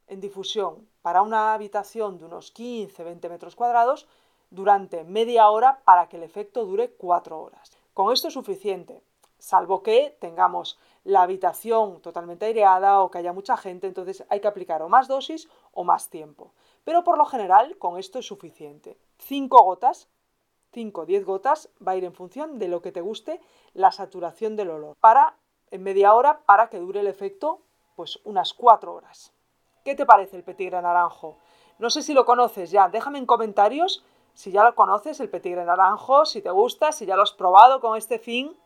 en 0.09 0.21
difusión 0.21 0.89
para 1.01 1.23
una 1.23 1.55
habitación 1.55 2.19
de 2.19 2.25
unos 2.25 2.53
15-20 2.53 3.29
metros 3.29 3.55
cuadrados 3.55 4.09
durante 4.51 5.05
media 5.05 5.49
hora 5.51 5.81
para 5.85 6.09
que 6.09 6.17
el 6.17 6.25
efecto 6.25 6.65
dure 6.65 6.91
4 6.91 7.41
horas. 7.41 7.71
Con 7.95 8.13
esto 8.13 8.27
es 8.27 8.35
suficiente, 8.35 9.01
salvo 9.39 9.85
que 9.85 10.17
tengamos 10.19 10.77
la 11.05 11.23
habitación 11.23 12.03
totalmente 12.03 12.47
aireada 12.47 13.01
o 13.01 13.13
que 13.13 13.19
haya 13.19 13.33
mucha 13.33 13.57
gente, 13.57 13.87
entonces 13.87 14.25
hay 14.29 14.41
que 14.41 14.49
aplicar 14.49 14.83
o 14.83 14.89
más 14.89 15.07
dosis 15.07 15.49
o 15.71 15.85
más 15.85 16.11
tiempo. 16.11 16.53
Pero 16.83 17.05
por 17.05 17.17
lo 17.17 17.27
general 17.27 17.79
con 17.79 17.97
esto 17.97 18.19
es 18.19 18.27
suficiente. 18.27 18.99
5 19.19 19.63
gotas 19.63 20.09
5 20.79 21.01
o 21.01 21.07
10 21.07 21.25
gotas 21.25 21.71
va 21.85 21.93
a 21.93 21.97
ir 21.97 22.05
en 22.05 22.15
función 22.15 22.61
de 22.61 22.69
lo 22.69 22.83
que 22.83 22.93
te 22.93 23.01
guste 23.01 23.41
la 23.75 23.91
saturación 23.91 24.55
del 24.55 24.71
olor. 24.71 24.95
Para 25.01 25.35
en 25.73 25.83
media 25.83 26.15
hora 26.15 26.39
para 26.47 26.71
que 26.71 26.79
dure 26.79 27.01
el 27.01 27.09
efecto 27.09 27.63
pues 27.97 28.21
unas 28.23 28.55
4 28.55 28.95
horas. 28.95 29.33
¿Qué 29.85 29.97
te 29.97 30.07
parece 30.07 30.37
el 30.37 30.45
petigre 30.45 30.81
naranjo? 30.81 31.37
No 31.81 31.91
sé 31.91 32.03
si 32.03 32.15
lo 32.15 32.25
conoces 32.25 32.71
ya, 32.71 32.89
déjame 32.89 33.19
en 33.19 33.27
comentarios 33.27 34.05
si 34.35 34.53
ya 34.53 34.63
lo 34.63 34.77
conoces, 34.77 35.19
el 35.19 35.29
petigre 35.29 35.65
naranjo, 35.65 36.25
si 36.25 36.41
te 36.41 36.51
gusta, 36.51 36.93
si 36.93 37.07
ya 37.07 37.17
lo 37.17 37.25
has 37.25 37.33
probado 37.33 37.81
con 37.81 37.99
este 37.99 38.21
fin. 38.21 38.57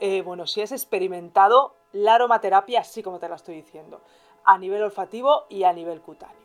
Eh, 0.00 0.22
bueno, 0.22 0.48
si 0.48 0.62
has 0.62 0.72
experimentado 0.72 1.76
la 1.92 2.16
aromaterapia 2.16 2.80
así 2.80 3.00
como 3.04 3.20
te 3.20 3.28
la 3.28 3.36
estoy 3.36 3.54
diciendo, 3.54 4.00
a 4.44 4.58
nivel 4.58 4.82
olfativo 4.82 5.44
y 5.48 5.62
a 5.62 5.72
nivel 5.72 6.00
cutáneo. 6.00 6.42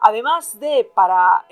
Además 0.00 0.60
de 0.60 0.84
para 0.94 1.46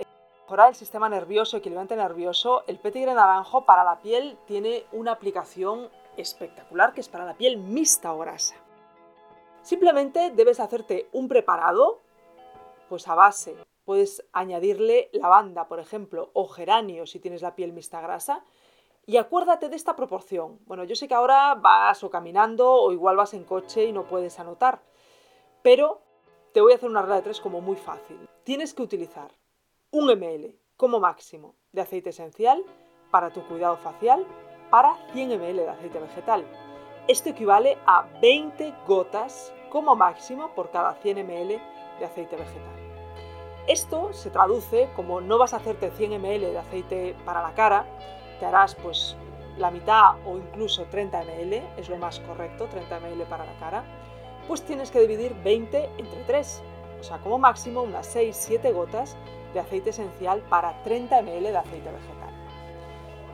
el 0.60 0.74
sistema 0.74 1.08
nervioso, 1.08 1.56
equilibrante 1.56 1.96
nervioso, 1.96 2.64
el 2.66 2.78
petigre 2.78 3.14
naranjo 3.14 3.64
para 3.64 3.84
la 3.84 4.00
piel 4.00 4.36
tiene 4.46 4.84
una 4.92 5.12
aplicación 5.12 5.88
espectacular 6.16 6.92
que 6.92 7.00
es 7.00 7.08
para 7.08 7.24
la 7.24 7.34
piel 7.34 7.56
mixta 7.56 8.12
o 8.12 8.18
grasa. 8.18 8.54
Simplemente 9.62 10.30
debes 10.30 10.60
hacerte 10.60 11.08
un 11.12 11.28
preparado, 11.28 12.00
pues 12.88 13.08
a 13.08 13.14
base. 13.14 13.56
Puedes 13.84 14.24
añadirle 14.32 15.08
lavanda, 15.12 15.66
por 15.68 15.80
ejemplo, 15.80 16.30
o 16.34 16.46
geranio 16.46 17.06
si 17.06 17.18
tienes 17.18 17.42
la 17.42 17.54
piel 17.54 17.72
mixta 17.72 18.00
grasa. 18.00 18.44
Y 19.06 19.16
acuérdate 19.16 19.68
de 19.68 19.76
esta 19.76 19.96
proporción. 19.96 20.60
Bueno, 20.66 20.84
yo 20.84 20.94
sé 20.94 21.08
que 21.08 21.14
ahora 21.14 21.54
vas 21.54 22.04
o 22.04 22.10
caminando 22.10 22.70
o 22.70 22.92
igual 22.92 23.16
vas 23.16 23.34
en 23.34 23.44
coche 23.44 23.84
y 23.84 23.92
no 23.92 24.04
puedes 24.04 24.38
anotar. 24.38 24.82
Pero 25.62 26.02
te 26.52 26.60
voy 26.60 26.72
a 26.72 26.76
hacer 26.76 26.90
una 26.90 27.00
regla 27.00 27.16
de 27.16 27.22
tres 27.22 27.40
como 27.40 27.60
muy 27.60 27.76
fácil. 27.76 28.28
Tienes 28.44 28.74
que 28.74 28.82
utilizar 28.82 29.32
1 29.94 30.16
ml 30.16 30.58
como 30.78 31.00
máximo 31.00 31.54
de 31.70 31.82
aceite 31.82 32.10
esencial 32.10 32.64
para 33.10 33.30
tu 33.30 33.46
cuidado 33.46 33.76
facial 33.76 34.26
para 34.70 34.96
100 35.12 35.32
ml 35.32 35.56
de 35.56 35.68
aceite 35.68 35.98
vegetal. 35.98 36.46
Esto 37.08 37.28
equivale 37.28 37.76
a 37.84 38.08
20 38.22 38.72
gotas 38.86 39.52
como 39.68 39.94
máximo 39.94 40.48
por 40.54 40.70
cada 40.70 40.94
100 40.94 41.18
ml 41.18 41.60
de 41.98 42.04
aceite 42.06 42.36
vegetal. 42.36 42.72
Esto 43.68 44.14
se 44.14 44.30
traduce 44.30 44.88
como 44.96 45.20
no 45.20 45.36
vas 45.36 45.52
a 45.52 45.58
hacerte 45.58 45.90
100 45.90 46.12
ml 46.12 46.52
de 46.52 46.58
aceite 46.58 47.14
para 47.26 47.42
la 47.42 47.52
cara, 47.52 47.84
te 48.40 48.46
harás 48.46 48.74
pues 48.76 49.14
la 49.58 49.70
mitad 49.70 50.16
o 50.26 50.38
incluso 50.38 50.86
30 50.86 51.22
ml, 51.22 51.62
es 51.76 51.90
lo 51.90 51.98
más 51.98 52.18
correcto, 52.20 52.64
30 52.64 52.98
ml 52.98 53.24
para 53.26 53.44
la 53.44 53.58
cara, 53.58 53.84
pues 54.48 54.62
tienes 54.62 54.90
que 54.90 55.00
dividir 55.00 55.34
20 55.44 55.84
entre 55.98 56.24
3, 56.24 56.62
o 56.98 57.04
sea, 57.04 57.18
como 57.18 57.38
máximo 57.38 57.82
unas 57.82 58.16
6-7 58.16 58.72
gotas 58.72 59.18
de 59.52 59.60
aceite 59.60 59.90
esencial 59.90 60.40
para 60.48 60.82
30 60.82 61.22
ml 61.22 61.42
de 61.42 61.56
aceite 61.56 61.90
vegetal. 61.90 62.22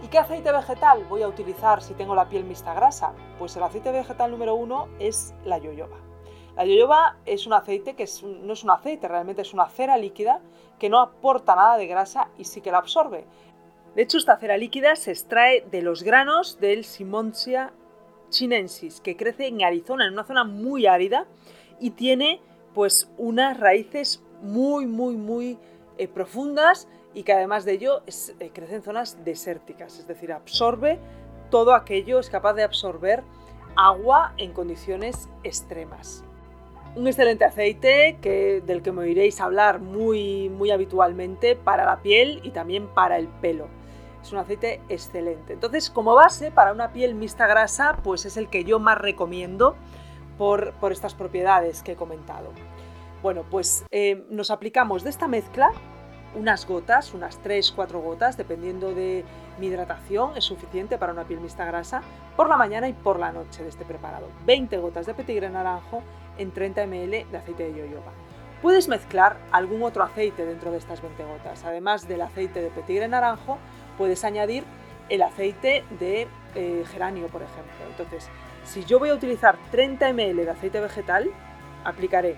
¿Y 0.02 0.08
qué 0.08 0.18
aceite 0.18 0.52
vegetal 0.52 1.04
voy 1.08 1.22
a 1.22 1.28
utilizar 1.28 1.82
si 1.82 1.94
tengo 1.94 2.14
la 2.14 2.28
piel 2.28 2.44
mixta 2.44 2.74
grasa? 2.74 3.12
Pues 3.38 3.56
el 3.56 3.62
aceite 3.62 3.90
vegetal 3.90 4.30
número 4.30 4.54
uno 4.54 4.88
es 4.98 5.34
la 5.44 5.58
yoyoba. 5.58 5.96
La 6.56 6.64
yoyoba 6.64 7.16
es 7.24 7.46
un 7.46 7.52
aceite 7.52 7.94
que 7.94 8.06
no 8.22 8.52
es 8.52 8.64
un 8.64 8.70
aceite, 8.70 9.08
realmente 9.08 9.42
es 9.42 9.54
una 9.54 9.68
cera 9.68 9.96
líquida 9.96 10.40
que 10.78 10.88
no 10.88 11.00
aporta 11.00 11.54
nada 11.54 11.76
de 11.76 11.86
grasa 11.86 12.28
y 12.36 12.44
sí 12.44 12.60
que 12.60 12.70
la 12.70 12.78
absorbe. 12.78 13.24
De 13.94 14.02
hecho, 14.02 14.18
esta 14.18 14.36
cera 14.38 14.56
líquida 14.56 14.94
se 14.96 15.10
extrae 15.10 15.62
de 15.70 15.82
los 15.82 16.02
granos 16.02 16.60
del 16.60 16.84
Simonsia 16.84 17.72
chinensis, 18.28 19.00
que 19.00 19.16
crece 19.16 19.46
en 19.46 19.62
Arizona, 19.64 20.06
en 20.06 20.12
una 20.12 20.24
zona 20.24 20.44
muy 20.44 20.86
árida 20.86 21.26
y 21.80 21.90
tiene 21.90 22.40
pues 22.74 23.10
unas 23.16 23.58
raíces 23.58 24.22
muy, 24.42 24.86
muy, 24.86 25.16
muy 25.16 25.58
eh, 25.98 26.08
profundas 26.08 26.88
y 27.14 27.22
que 27.24 27.32
además 27.32 27.64
de 27.64 27.72
ello 27.72 28.02
eh, 28.06 28.50
crece 28.52 28.76
en 28.76 28.82
zonas 28.82 29.24
desérticas, 29.24 29.98
es 29.98 30.06
decir, 30.06 30.32
absorbe 30.32 30.98
todo 31.50 31.74
aquello, 31.74 32.18
es 32.18 32.30
capaz 32.30 32.54
de 32.54 32.62
absorber 32.62 33.22
agua 33.76 34.32
en 34.36 34.52
condiciones 34.52 35.28
extremas. 35.44 36.24
Un 36.94 37.06
excelente 37.06 37.44
aceite 37.44 38.18
que, 38.20 38.62
del 38.64 38.82
que 38.82 38.92
me 38.92 39.02
oiréis 39.02 39.40
hablar 39.40 39.80
muy, 39.80 40.48
muy 40.48 40.70
habitualmente 40.70 41.54
para 41.54 41.84
la 41.84 42.00
piel 42.00 42.40
y 42.42 42.50
también 42.50 42.88
para 42.88 43.18
el 43.18 43.28
pelo. 43.28 43.68
Es 44.22 44.32
un 44.32 44.38
aceite 44.38 44.80
excelente. 44.88 45.52
Entonces, 45.52 45.90
como 45.90 46.14
base 46.14 46.50
para 46.50 46.72
una 46.72 46.92
piel 46.92 47.14
mixta 47.14 47.46
grasa, 47.46 47.98
pues 48.02 48.26
es 48.26 48.36
el 48.36 48.48
que 48.48 48.64
yo 48.64 48.78
más 48.78 48.98
recomiendo 48.98 49.76
por, 50.36 50.72
por 50.74 50.92
estas 50.92 51.14
propiedades 51.14 51.82
que 51.82 51.92
he 51.92 51.96
comentado. 51.96 52.50
Bueno, 53.22 53.44
pues 53.50 53.84
eh, 53.90 54.24
nos 54.30 54.50
aplicamos 54.50 55.02
de 55.02 55.10
esta 55.10 55.26
mezcla 55.26 55.70
unas 56.34 56.66
gotas, 56.66 57.14
unas 57.14 57.42
3-4 57.42 58.00
gotas, 58.00 58.36
dependiendo 58.36 58.94
de 58.94 59.24
mi 59.58 59.66
hidratación, 59.66 60.36
es 60.36 60.44
suficiente 60.44 60.98
para 60.98 61.12
una 61.12 61.24
piel 61.24 61.40
mixta 61.40 61.64
grasa, 61.64 62.02
por 62.36 62.48
la 62.48 62.56
mañana 62.56 62.88
y 62.88 62.92
por 62.92 63.18
la 63.18 63.32
noche 63.32 63.62
de 63.62 63.70
este 63.70 63.84
preparado. 63.84 64.28
20 64.46 64.76
gotas 64.78 65.06
de 65.06 65.14
petigre 65.14 65.50
naranjo 65.50 66.02
en 66.36 66.52
30 66.52 66.86
ml 66.86 67.30
de 67.30 67.36
aceite 67.36 67.64
de 67.64 67.78
yoyoba. 67.78 68.12
Puedes 68.62 68.88
mezclar 68.88 69.38
algún 69.52 69.82
otro 69.82 70.02
aceite 70.02 70.44
dentro 70.44 70.70
de 70.70 70.78
estas 70.78 71.00
20 71.00 71.24
gotas. 71.24 71.64
Además 71.64 72.06
del 72.06 72.20
aceite 72.20 72.60
de 72.60 72.70
petigre 72.70 73.08
naranjo, 73.08 73.58
puedes 73.96 74.24
añadir 74.24 74.64
el 75.08 75.22
aceite 75.22 75.84
de 75.98 76.28
eh, 76.54 76.84
geranio, 76.92 77.28
por 77.28 77.42
ejemplo. 77.42 77.86
Entonces, 77.88 78.28
si 78.64 78.84
yo 78.84 78.98
voy 78.98 79.10
a 79.10 79.14
utilizar 79.14 79.56
30 79.70 80.12
ml 80.12 80.44
de 80.44 80.50
aceite 80.50 80.80
vegetal, 80.80 81.30
aplicaré 81.84 82.36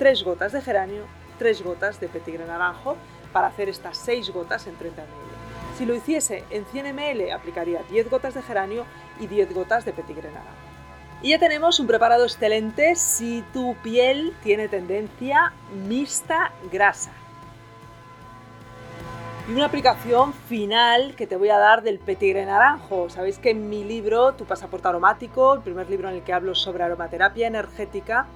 3 0.00 0.24
gotas 0.24 0.52
de 0.52 0.62
geranio, 0.62 1.04
3 1.38 1.62
gotas 1.62 2.00
de 2.00 2.08
petigre 2.08 2.46
naranjo 2.46 2.96
para 3.34 3.48
hacer 3.48 3.68
estas 3.68 3.98
6 3.98 4.30
gotas 4.30 4.66
en 4.66 4.74
30 4.76 5.02
ml. 5.02 5.76
Si 5.76 5.84
lo 5.84 5.94
hiciese 5.94 6.42
en 6.48 6.64
100 6.64 6.96
ml, 6.96 7.30
aplicaría 7.30 7.82
10 7.90 8.08
gotas 8.08 8.32
de 8.32 8.40
geranio 8.40 8.86
y 9.20 9.26
10 9.26 9.52
gotas 9.52 9.84
de 9.84 9.92
petigre 9.92 10.30
naranjo. 10.30 10.54
Y 11.20 11.30
ya 11.30 11.38
tenemos 11.38 11.78
un 11.80 11.86
preparado 11.86 12.24
excelente 12.24 12.96
si 12.96 13.44
tu 13.52 13.76
piel 13.82 14.34
tiene 14.42 14.68
tendencia 14.68 15.52
mixta 15.86 16.52
grasa. 16.72 17.10
Y 19.50 19.52
una 19.52 19.66
aplicación 19.66 20.32
final 20.32 21.14
que 21.14 21.26
te 21.26 21.36
voy 21.36 21.50
a 21.50 21.58
dar 21.58 21.82
del 21.82 21.98
petigre 21.98 22.46
naranjo. 22.46 23.10
Sabéis 23.10 23.38
que 23.38 23.50
en 23.50 23.68
mi 23.68 23.84
libro, 23.84 24.32
Tu 24.32 24.46
pasaporte 24.46 24.88
aromático, 24.88 25.52
el 25.52 25.60
primer 25.60 25.90
libro 25.90 26.08
en 26.08 26.14
el 26.14 26.22
que 26.22 26.32
hablo 26.32 26.54
sobre 26.54 26.84
aromaterapia 26.84 27.48
energética, 27.48 28.28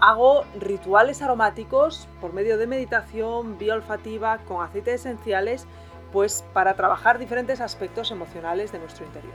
hago 0.00 0.44
rituales 0.58 1.22
aromáticos 1.22 2.08
por 2.20 2.32
medio 2.32 2.56
de 2.56 2.66
meditación 2.66 3.58
bioolfativa 3.58 4.38
con 4.38 4.62
aceites 4.62 5.02
esenciales, 5.02 5.66
pues 6.12 6.44
para 6.52 6.74
trabajar 6.74 7.18
diferentes 7.18 7.60
aspectos 7.60 8.10
emocionales 8.10 8.72
de 8.72 8.78
nuestro 8.78 9.04
interior. 9.04 9.34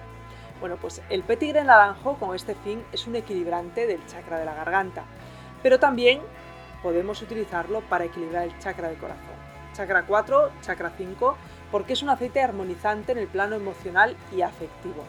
Bueno, 0.60 0.78
pues 0.78 1.02
el 1.10 1.24
petigre 1.24 1.64
naranjo 1.64 2.16
con 2.16 2.36
este 2.36 2.56
fin 2.56 2.84
es 2.92 3.06
un 3.08 3.16
equilibrante 3.16 3.86
del 3.88 4.06
chakra 4.08 4.40
de 4.40 4.46
la 4.46 4.56
garganta, 4.56 5.04
pero 5.62 5.80
también 5.80 6.22
podemos 6.82 7.22
utilizarlo 7.22 7.82
para 7.82 8.06
equilibrar 8.06 8.44
el 8.44 8.58
chakra 8.60 8.90
del 8.90 8.98
corazón. 8.98 9.36
Chakra 9.74 10.06
4, 10.06 10.52
chakra 10.62 10.92
5, 10.98 11.36
porque 11.72 11.94
es 11.94 12.02
un 12.02 12.10
aceite 12.10 12.42
armonizante 12.42 13.12
en 13.12 13.18
el 13.18 13.28
plano 13.28 13.56
emocional 13.56 14.16
y 14.36 14.42
afectivo. 14.42 15.04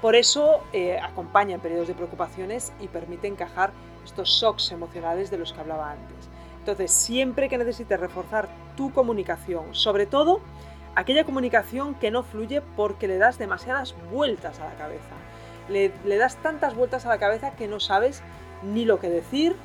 Por 0.00 0.16
eso 0.16 0.64
eh, 0.72 0.98
acompaña 1.00 1.54
en 1.54 1.60
periodos 1.60 1.86
de 1.86 1.94
preocupaciones 1.94 2.72
y 2.80 2.88
permite 2.88 3.28
encajar 3.28 3.72
estos 4.04 4.28
shocks 4.28 4.72
emocionales 4.72 5.30
de 5.30 5.38
los 5.38 5.52
que 5.52 5.60
hablaba 5.60 5.92
antes. 5.92 6.28
Entonces, 6.58 6.92
siempre 6.92 7.48
que 7.48 7.58
necesites 7.58 7.98
reforzar 7.98 8.48
tu 8.76 8.92
comunicación, 8.92 9.74
sobre 9.74 10.06
todo 10.06 10.40
aquella 10.94 11.24
comunicación 11.24 11.94
que 11.94 12.10
no 12.10 12.22
fluye 12.22 12.60
porque 12.76 13.08
le 13.08 13.18
das 13.18 13.38
demasiadas 13.38 13.94
vueltas 14.10 14.60
a 14.60 14.66
la 14.66 14.74
cabeza. 14.74 15.14
Le, 15.68 15.90
das 16.16 16.36
tantas 16.36 16.74
vueltas 16.74 17.06
a 17.06 17.08
la 17.08 17.18
cabeza 17.18 17.52
que 17.52 17.68
no 17.68 17.80
sabes 17.80 18.22
ni 18.62 18.84
lo 18.84 19.00
que 19.00 19.08
decir 19.08 19.56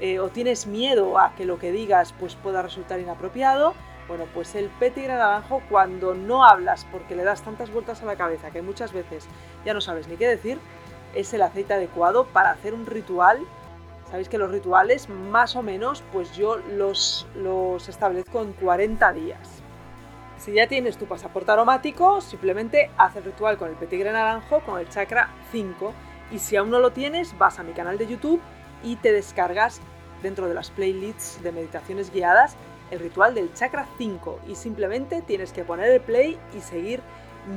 eh, 0.00 0.18
o 0.18 0.28
tienes 0.28 0.66
miedo 0.66 1.18
a 1.18 1.34
que 1.34 1.44
lo 1.44 1.58
que 1.58 1.72
digas 1.72 2.14
pues, 2.18 2.36
pueda 2.36 2.62
resultar 2.62 3.00
inapropiado. 3.00 3.74
Bueno, 4.08 4.24
pues 4.32 4.54
el 4.54 4.68
petigre 4.68 5.14
naranjo 5.14 5.62
cuando 5.68 6.14
no 6.14 6.44
hablas 6.44 6.86
porque 6.92 7.16
le 7.16 7.24
das 7.24 7.42
tantas 7.42 7.72
vueltas 7.72 8.02
a 8.02 8.06
la 8.06 8.16
cabeza 8.16 8.50
que 8.50 8.62
muchas 8.62 8.92
veces 8.92 9.26
ya 9.64 9.74
no 9.74 9.80
sabes 9.80 10.06
ni 10.06 10.16
qué 10.16 10.28
decir, 10.28 10.60
es 11.14 11.34
el 11.34 11.42
aceite 11.42 11.74
adecuado 11.74 12.26
para 12.26 12.50
hacer 12.50 12.72
un 12.72 12.86
ritual. 12.86 13.40
Sabéis 14.10 14.28
que 14.28 14.38
los 14.38 14.50
rituales 14.50 15.08
más 15.08 15.56
o 15.56 15.62
menos 15.62 16.04
pues 16.12 16.36
yo 16.36 16.56
los, 16.56 17.26
establezco 17.88 18.40
en 18.42 18.52
40 18.52 19.12
días. 19.12 19.62
Si 20.38 20.52
ya 20.52 20.68
tienes 20.68 20.96
tu 20.96 21.06
pasaporte 21.06 21.50
aromático, 21.50 22.20
simplemente 22.20 22.90
haz 22.98 23.16
el 23.16 23.24
ritual 23.24 23.56
con 23.56 23.68
el 23.68 23.74
petigre 23.74 24.12
naranjo 24.12 24.60
con 24.60 24.78
el 24.78 24.88
chakra 24.88 25.30
5 25.50 25.92
y 26.30 26.38
si 26.38 26.56
aún 26.56 26.70
no 26.70 26.78
lo 26.78 26.92
tienes, 26.92 27.36
vas 27.36 27.58
a 27.58 27.64
mi 27.64 27.72
canal 27.72 27.98
de 27.98 28.06
YouTube 28.06 28.40
y 28.84 28.96
te 28.96 29.12
descargas 29.12 29.80
dentro 30.22 30.46
de 30.46 30.54
las 30.54 30.70
playlists 30.70 31.42
de 31.42 31.52
meditaciones 31.52 32.12
guiadas 32.12 32.56
el 32.92 33.00
ritual 33.00 33.34
del 33.34 33.52
chakra 33.54 33.86
5 33.98 34.40
y 34.46 34.54
simplemente 34.54 35.22
tienes 35.22 35.52
que 35.52 35.64
poner 35.64 35.90
el 35.90 36.00
play 36.00 36.38
y 36.56 36.60
seguir 36.60 37.00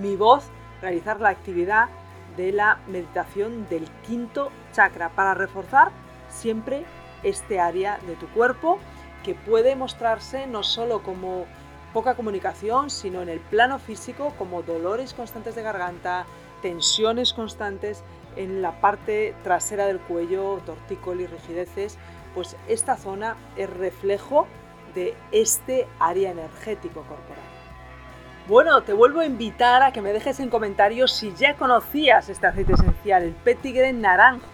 mi 0.02 0.16
voz, 0.16 0.46
realizar 0.82 1.20
la 1.22 1.30
actividad 1.30 1.90
de 2.38 2.52
la 2.52 2.80
meditación 2.88 3.68
del 3.70 3.88
quinto 4.08 4.52
chakra 4.72 5.10
para 5.10 5.36
reforzar 5.36 5.92
siempre 6.30 6.86
este 7.24 7.60
área 7.60 8.00
de 8.08 8.16
tu 8.16 8.28
cuerpo 8.30 8.80
que 9.24 9.36
puede 9.36 9.76
mostrarse 9.76 10.48
no 10.48 10.64
solo 10.64 11.04
como 11.04 11.46
poca 11.94 12.16
comunicación, 12.16 12.90
sino 12.90 13.22
en 13.22 13.30
el 13.30 13.40
plano 13.40 13.80
físico 13.80 14.34
como 14.38 14.62
dolores 14.62 15.14
constantes 15.14 15.56
de 15.56 15.64
garganta, 15.64 16.26
tensiones 16.62 17.34
constantes 17.34 18.04
en 18.36 18.62
la 18.62 18.80
parte 18.80 19.34
trasera 19.44 19.88
del 19.88 20.00
cuello, 20.00 20.62
tortícolis, 20.66 21.30
rigideces, 21.30 21.98
pues 22.36 22.56
esta 22.68 22.96
zona 22.96 23.36
es 23.58 23.70
reflejo 23.70 24.48
de 24.94 25.16
este 25.32 25.88
área 26.00 26.32
energético 26.32 27.02
corporal. 27.02 27.44
Bueno, 28.48 28.82
te 28.82 28.94
vuelvo 28.94 29.20
a 29.20 29.26
invitar 29.26 29.84
a 29.84 29.92
que 29.92 30.02
me 30.02 30.14
dejes 30.14 30.40
en 30.40 30.50
comentarios 30.50 31.12
si 31.12 31.34
ya 31.36 31.56
conocías 31.56 32.30
este 32.30 32.48
aceite 32.48 32.74
esencial, 32.74 33.24
el 33.24 33.34
petigre 33.34 33.94
naranjo, 33.94 34.48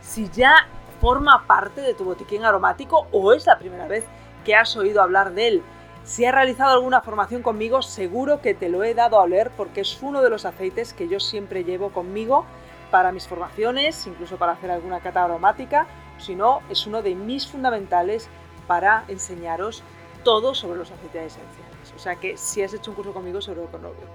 si 0.00 0.28
ya 0.30 0.66
forma 1.00 1.44
parte 1.46 1.80
de 1.80 1.94
tu 1.94 2.04
botiquín 2.04 2.44
aromático 2.44 3.06
o 3.12 3.32
es 3.32 3.46
la 3.46 3.58
primera 3.58 3.86
vez 3.86 4.04
que 4.44 4.54
has 4.54 4.76
oído 4.76 5.02
hablar 5.02 5.32
de 5.32 5.48
él. 5.48 5.62
Si 6.04 6.24
has 6.24 6.34
realizado 6.34 6.72
alguna 6.72 7.02
formación 7.02 7.42
conmigo, 7.42 7.82
seguro 7.82 8.40
que 8.40 8.54
te 8.54 8.68
lo 8.68 8.82
he 8.82 8.94
dado 8.94 9.18
a 9.18 9.22
oler 9.22 9.50
porque 9.56 9.82
es 9.82 9.98
uno 10.02 10.22
de 10.22 10.30
los 10.30 10.44
aceites 10.44 10.94
que 10.94 11.08
yo 11.08 11.20
siempre 11.20 11.64
llevo 11.64 11.90
conmigo 11.90 12.46
para 12.90 13.12
mis 13.12 13.28
formaciones, 13.28 14.06
incluso 14.06 14.38
para 14.38 14.52
hacer 14.52 14.70
alguna 14.70 15.00
cata 15.00 15.24
aromática, 15.24 15.86
si 16.18 16.34
no, 16.34 16.60
es 16.70 16.86
uno 16.86 17.02
de 17.02 17.14
mis 17.14 17.46
fundamentales 17.46 18.28
para 18.66 19.04
enseñaros 19.08 19.82
todo 20.24 20.54
sobre 20.54 20.78
los 20.78 20.90
aceites 20.90 21.36
esenciales. 21.36 21.92
O 21.94 21.98
sea 21.98 22.16
que 22.16 22.36
si 22.36 22.62
has 22.62 22.74
hecho 22.74 22.90
un 22.90 22.96
curso 22.96 23.12
conmigo, 23.12 23.40
seguro 23.40 23.68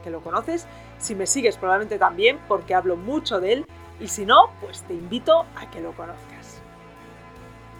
que 0.03 0.09
lo 0.09 0.21
conoces. 0.21 0.67
Si 0.99 1.15
me 1.15 1.27
sigues, 1.27 1.57
probablemente 1.57 1.97
también, 1.97 2.39
porque 2.47 2.75
hablo 2.75 2.95
mucho 2.95 3.39
de 3.39 3.53
él. 3.53 3.65
Y 3.99 4.07
si 4.07 4.25
no, 4.25 4.49
pues 4.61 4.83
te 4.83 4.93
invito 4.93 5.45
a 5.55 5.69
que 5.69 5.81
lo 5.81 5.93
conozcas. 5.93 6.32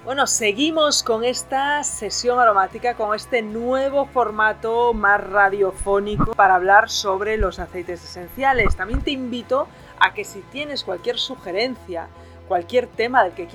Bueno, 0.05 0.27
seguimos 0.27 1.01
con 1.01 1.23
esta 1.23 1.81
sesión 1.85 2.37
aromática, 2.37 2.95
con 2.95 3.15
este 3.15 3.41
nuevo 3.41 4.05
formato 4.05 4.93
más 4.93 5.23
radiofónico 5.23 6.33
para 6.33 6.55
hablar 6.55 6.89
sobre 6.89 7.37
los 7.37 7.57
aceites 7.57 8.03
esenciales. 8.03 8.75
También 8.75 9.01
te 9.01 9.11
invito 9.11 9.69
a 10.01 10.13
que 10.13 10.25
si 10.25 10.41
tienes 10.51 10.83
cualquier 10.83 11.17
sugerencia, 11.17 12.09
cualquier 12.49 12.87
tema 12.87 13.23
del 13.23 13.31
que, 13.31 13.47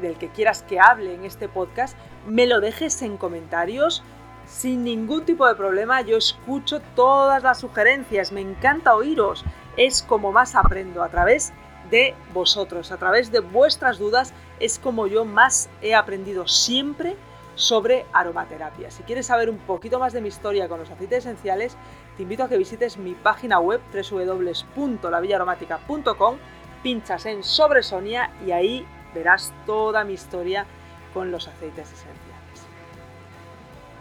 del 0.00 0.16
que 0.16 0.30
quieras 0.30 0.62
que 0.62 0.80
hable 0.80 1.14
en 1.14 1.26
este 1.26 1.50
podcast, 1.50 1.98
me 2.26 2.46
lo 2.46 2.60
dejes 2.60 3.02
en 3.02 3.18
comentarios 3.18 4.02
sin 4.46 4.84
ningún 4.84 5.26
tipo 5.26 5.46
de 5.46 5.54
problema. 5.54 6.00
Yo 6.00 6.16
escucho 6.16 6.80
todas 6.96 7.42
las 7.42 7.60
sugerencias, 7.60 8.32
me 8.32 8.40
encanta 8.40 8.94
oíros. 8.94 9.44
Es 9.76 10.02
como 10.02 10.32
más 10.32 10.54
aprendo 10.54 11.02
a 11.02 11.10
través 11.10 11.52
de 11.90 12.14
vosotros, 12.32 12.92
a 12.92 12.96
través 12.96 13.32
de 13.32 13.40
vuestras 13.40 13.98
dudas 13.98 14.32
es 14.58 14.78
como 14.78 15.06
yo 15.06 15.24
más 15.24 15.70
he 15.82 15.94
aprendido 15.94 16.46
siempre 16.46 17.16
sobre 17.54 18.04
aromaterapia. 18.12 18.90
Si 18.90 19.02
quieres 19.02 19.26
saber 19.26 19.50
un 19.50 19.58
poquito 19.58 19.98
más 19.98 20.12
de 20.12 20.20
mi 20.20 20.28
historia 20.28 20.68
con 20.68 20.78
los 20.80 20.90
aceites 20.90 21.24
esenciales, 21.26 21.76
te 22.16 22.22
invito 22.22 22.44
a 22.44 22.48
que 22.48 22.56
visites 22.56 22.96
mi 22.96 23.14
página 23.14 23.60
web 23.60 23.80
www.lavillaromática.com, 23.92 26.36
pinchas 26.82 27.26
en 27.26 27.44
sobre 27.44 27.82
Sonia 27.82 28.30
y 28.46 28.52
ahí 28.52 28.86
verás 29.14 29.52
toda 29.66 30.04
mi 30.04 30.14
historia 30.14 30.64
con 31.12 31.30
los 31.30 31.46
aceites 31.48 31.92
esenciales. 31.92 32.30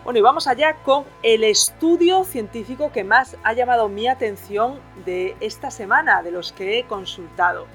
Bueno, 0.04 0.20
y 0.20 0.22
vamos 0.22 0.48
allá 0.48 0.76
con 0.84 1.04
el 1.24 1.44
estudio 1.44 2.24
científico 2.24 2.92
que 2.92 3.04
más 3.04 3.36
ha 3.44 3.54
llamado 3.54 3.90
mi 3.90 4.08
atención 4.08 4.80
de 5.06 5.36
esta 5.42 5.72
semana, 5.72 6.24
de 6.24 6.32
los 6.32 6.54
que 6.54 6.80
he 6.80 6.86
consultado. 6.86 7.68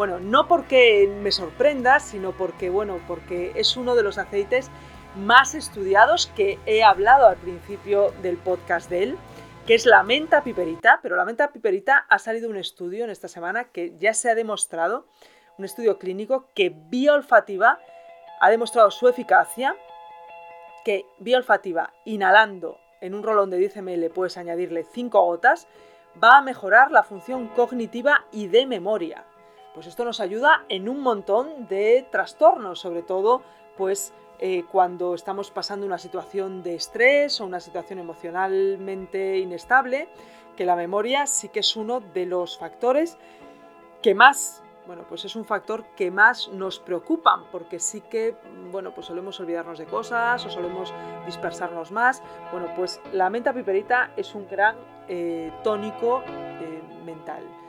Bueno, 0.00 0.18
no 0.18 0.48
porque 0.48 1.14
me 1.20 1.30
sorprenda, 1.30 2.00
sino 2.00 2.32
porque, 2.32 2.70
bueno, 2.70 3.00
porque 3.06 3.52
es 3.54 3.76
uno 3.76 3.94
de 3.94 4.02
los 4.02 4.16
aceites 4.16 4.70
más 5.14 5.54
estudiados 5.54 6.32
que 6.34 6.58
he 6.64 6.82
hablado 6.82 7.26
al 7.26 7.36
principio 7.36 8.10
del 8.22 8.38
podcast 8.38 8.88
de 8.88 9.02
él, 9.02 9.18
que 9.66 9.74
es 9.74 9.84
la 9.84 10.02
menta 10.02 10.42
piperita, 10.42 11.00
pero 11.02 11.16
la 11.16 11.26
menta 11.26 11.52
piperita 11.52 12.06
ha 12.08 12.18
salido 12.18 12.48
un 12.48 12.56
estudio 12.56 13.04
en 13.04 13.10
esta 13.10 13.28
semana 13.28 13.64
que 13.64 13.94
ya 13.98 14.14
se 14.14 14.30
ha 14.30 14.34
demostrado, 14.34 15.04
un 15.58 15.66
estudio 15.66 15.98
clínico 15.98 16.46
que 16.54 16.74
bioolfativa 16.74 17.78
ha 18.40 18.48
demostrado 18.48 18.90
su 18.90 19.06
eficacia, 19.06 19.76
que 20.82 21.04
bioolfativa 21.18 21.92
inhalando 22.06 22.78
en 23.02 23.12
un 23.12 23.22
rolón 23.22 23.50
de 23.50 23.58
10 23.58 23.76
ml 23.82 24.08
puedes 24.08 24.38
añadirle 24.38 24.82
5 24.82 25.20
gotas, 25.20 25.68
va 26.24 26.38
a 26.38 26.40
mejorar 26.40 26.90
la 26.90 27.02
función 27.02 27.48
cognitiva 27.48 28.24
y 28.32 28.46
de 28.46 28.64
memoria 28.64 29.26
pues 29.74 29.86
esto 29.86 30.04
nos 30.04 30.20
ayuda 30.20 30.64
en 30.68 30.88
un 30.88 31.00
montón 31.00 31.68
de 31.68 32.06
trastornos, 32.10 32.80
sobre 32.80 33.02
todo 33.02 33.42
pues 33.76 34.12
eh, 34.38 34.64
cuando 34.70 35.14
estamos 35.14 35.50
pasando 35.50 35.86
una 35.86 35.98
situación 35.98 36.62
de 36.62 36.74
estrés 36.74 37.40
o 37.40 37.46
una 37.46 37.60
situación 37.60 37.98
emocionalmente 37.98 39.38
inestable, 39.38 40.08
que 40.56 40.64
la 40.64 40.76
memoria 40.76 41.26
sí 41.26 41.48
que 41.48 41.60
es 41.60 41.76
uno 41.76 42.00
de 42.00 42.26
los 42.26 42.58
factores 42.58 43.16
que 44.02 44.14
más 44.14 44.62
bueno, 44.86 45.04
pues 45.08 45.24
es 45.24 45.36
un 45.36 45.44
factor 45.44 45.84
que 45.94 46.10
más 46.10 46.48
nos 46.48 46.80
preocupa, 46.80 47.44
porque 47.52 47.78
sí 47.78 48.00
que, 48.00 48.34
bueno, 48.72 48.92
pues 48.92 49.06
solemos 49.06 49.38
olvidarnos 49.38 49.78
de 49.78 49.86
cosas 49.86 50.44
o 50.44 50.50
solemos 50.50 50.92
dispersarnos 51.26 51.92
más. 51.92 52.20
Bueno, 52.50 52.66
pues 52.74 53.00
la 53.12 53.30
menta 53.30 53.52
piperita 53.52 54.10
es 54.16 54.34
un 54.34 54.48
gran 54.48 54.74
eh, 55.06 55.52
tónico 55.62 56.24
eh, 56.26 56.82
mental. 57.04 57.59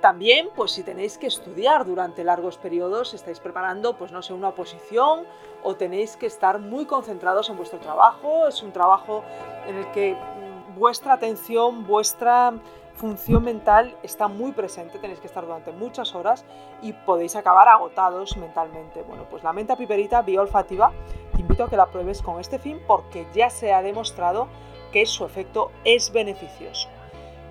También, 0.00 0.48
pues 0.54 0.70
si 0.72 0.84
tenéis 0.84 1.18
que 1.18 1.26
estudiar 1.26 1.84
durante 1.84 2.22
largos 2.22 2.56
periodos, 2.56 3.14
estáis 3.14 3.40
preparando, 3.40 3.96
pues 3.96 4.12
no 4.12 4.22
sé, 4.22 4.32
una 4.32 4.50
oposición 4.50 5.24
o 5.64 5.74
tenéis 5.74 6.16
que 6.16 6.26
estar 6.26 6.60
muy 6.60 6.86
concentrados 6.86 7.50
en 7.50 7.56
vuestro 7.56 7.80
trabajo, 7.80 8.46
es 8.46 8.62
un 8.62 8.72
trabajo 8.72 9.24
en 9.66 9.76
el 9.76 9.90
que 9.90 10.14
mm, 10.14 10.78
vuestra 10.78 11.14
atención, 11.14 11.84
vuestra 11.84 12.54
función 12.94 13.42
mental 13.42 13.96
está 14.04 14.28
muy 14.28 14.52
presente, 14.52 15.00
tenéis 15.00 15.18
que 15.18 15.26
estar 15.26 15.44
durante 15.44 15.72
muchas 15.72 16.14
horas 16.14 16.44
y 16.80 16.92
podéis 16.92 17.34
acabar 17.34 17.66
agotados 17.66 18.36
mentalmente. 18.36 19.02
Bueno, 19.02 19.24
pues 19.28 19.42
la 19.42 19.52
menta 19.52 19.76
piperita 19.76 20.22
bioolfativa 20.22 20.92
te 21.32 21.40
invito 21.40 21.64
a 21.64 21.70
que 21.70 21.76
la 21.76 21.86
pruebes 21.86 22.22
con 22.22 22.40
este 22.40 22.60
fin 22.60 22.80
porque 22.86 23.26
ya 23.34 23.50
se 23.50 23.72
ha 23.72 23.82
demostrado 23.82 24.46
que 24.92 25.06
su 25.06 25.24
efecto 25.24 25.72
es 25.84 26.12
beneficioso. 26.12 26.88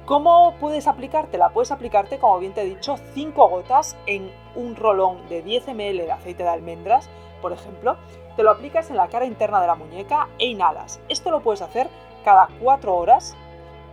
¿Cómo 0.07 0.53
puedes 0.61 0.87
aplicártela? 0.87 1.49
Puedes 1.49 1.69
aplicarte, 1.69 2.17
como 2.17 2.39
bien 2.39 2.53
te 2.53 2.61
he 2.61 2.65
dicho, 2.65 2.95
5 3.13 3.49
gotas 3.49 3.97
en 4.05 4.31
un 4.55 4.77
rolón 4.77 5.27
de 5.27 5.41
10 5.41 5.67
ml 5.67 5.97
de 5.97 6.11
aceite 6.13 6.43
de 6.43 6.49
almendras, 6.49 7.09
por 7.41 7.51
ejemplo. 7.51 7.97
Te 8.37 8.43
lo 8.43 8.51
aplicas 8.51 8.89
en 8.89 8.95
la 8.95 9.09
cara 9.09 9.25
interna 9.25 9.59
de 9.59 9.67
la 9.67 9.75
muñeca 9.75 10.29
e 10.39 10.45
inhalas. 10.45 11.01
Esto 11.09 11.29
lo 11.29 11.41
puedes 11.41 11.61
hacer 11.61 11.89
cada 12.23 12.47
4 12.61 12.95
horas 12.95 13.35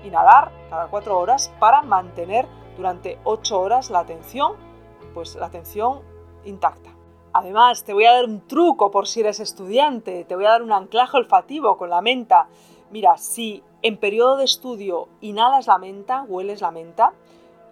inhalar 0.05 0.53
cada 0.70 0.87
4 0.87 1.18
horas 1.18 1.53
para 1.59 1.83
mantener 1.83 2.46
durante 2.77 3.18
8 3.24 3.61
horas 3.61 3.90
la 3.90 3.98
atención, 3.98 4.53
pues 5.14 5.35
la 5.35 5.46
atención 5.46 6.03
intacta. 6.44 6.90
Además, 7.33 7.83
te 7.83 7.92
voy 7.92 8.05
a 8.05 8.12
dar 8.12 8.27
un 8.27 8.46
truco 8.46 8.92
por 8.92 9.09
si 9.09 9.18
eres 9.18 9.40
estudiante, 9.40 10.24
te 10.24 10.37
voy 10.37 10.44
a 10.44 10.50
dar 10.50 10.62
un 10.62 10.70
anclaje 10.70 11.16
olfativo 11.16 11.77
con 11.77 11.90
la 11.90 12.00
menta. 12.00 12.46
Mira, 12.94 13.16
si 13.16 13.64
en 13.83 13.96
periodo 13.96 14.37
de 14.37 14.44
estudio 14.44 15.09
inhalas 15.20 15.66
la 15.66 15.78
menta, 15.78 16.22
hueles 16.28 16.61
la 16.61 16.70
menta 16.70 17.12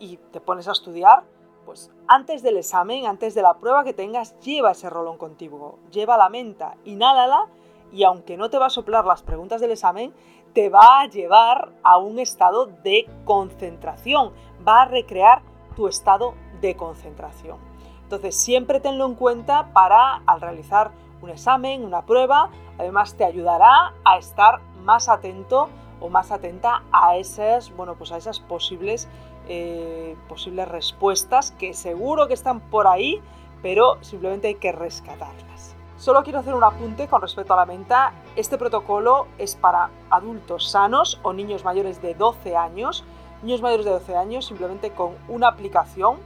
y 0.01 0.17
te 0.17 0.41
pones 0.41 0.67
a 0.67 0.73
estudiar, 0.73 1.23
pues 1.65 1.93
antes 2.09 2.43
del 2.43 2.57
examen, 2.57 3.07
antes 3.07 3.33
de 3.37 3.43
la 3.43 3.55
prueba 3.55 3.85
que 3.85 3.93
tengas, 3.93 4.37
lleva 4.41 4.73
ese 4.73 4.91
rolón 4.91 5.19
contigo, 5.19 5.79
lleva 5.93 6.17
la 6.17 6.29
menta, 6.29 6.77
inhálala 6.85 7.47
y 7.93 8.03
aunque 8.03 8.37
no 8.37 8.51
te 8.51 8.59
va 8.59 8.67
a 8.67 8.71
soplar 8.71 9.05
las 9.05 9.23
preguntas 9.23 9.61
del 9.61 9.71
examen, 9.71 10.13
te 10.55 10.71
va 10.71 11.03
a 11.03 11.07
llevar 11.07 11.71
a 11.85 11.99
un 11.99 12.19
estado 12.19 12.67
de 12.67 13.09
concentración, 13.25 14.33
va 14.67 14.83
a 14.83 14.87
recrear 14.87 15.43
tu 15.77 15.87
estado 15.87 16.35
de 16.61 16.75
concentración. 16.75 17.59
Entonces 18.03 18.35
siempre 18.35 18.81
tenlo 18.81 19.07
en 19.07 19.15
cuenta 19.15 19.73
para 19.73 20.17
al 20.27 20.41
realizar 20.41 20.91
un 21.23 21.31
examen, 21.31 21.85
una 21.85 22.05
prueba, 22.07 22.51
además 22.77 23.17
te 23.17 23.25
ayudará 23.25 23.95
a 24.05 24.19
estar 24.19 24.61
más 24.85 25.09
atento 25.09 25.69
o 26.01 26.09
más 26.09 26.33
atenta 26.33 26.83
a 26.93 27.17
esas, 27.17 27.75
bueno, 27.77 27.95
pues 27.95 28.13
a 28.13 28.17
esas 28.17 28.41
posibles, 28.41 29.09
eh, 29.49 30.17
posibles 30.29 30.69
respuestas 30.69 31.53
que 31.53 31.75
seguro 31.75 32.29
que 32.29 32.35
están 32.35 32.61
por 32.61 32.87
ahí, 32.87 33.23
pero 33.63 34.03
simplemente 34.03 34.49
hay 34.49 34.57
que 34.57 34.73
rescatarlas. 34.73 35.77
Solo 36.03 36.25
quiero 36.25 36.41
hacer 36.41 36.55
un 36.55 36.65
apunte 36.65 37.07
con 37.07 37.23
respecto 37.23 37.53
a 37.53 37.57
la 37.57 37.65
menta. 37.65 38.13
Este 38.35 38.59
protocolo 38.59 39.29
es 39.39 39.55
para 39.55 39.91
adultos 40.11 40.69
sanos 40.69 41.21
o 41.23 41.33
niños 41.33 41.65
mayores 41.65 42.03
de 42.03 42.15
12 42.15 42.57
años. 42.57 43.05
Niños 43.45 43.63
mayores 43.63 43.87
de 43.87 43.93
12 43.93 44.17
años 44.17 44.47
simplemente 44.47 44.91
con 44.91 45.15
una 45.29 45.47
aplicación. 45.47 46.17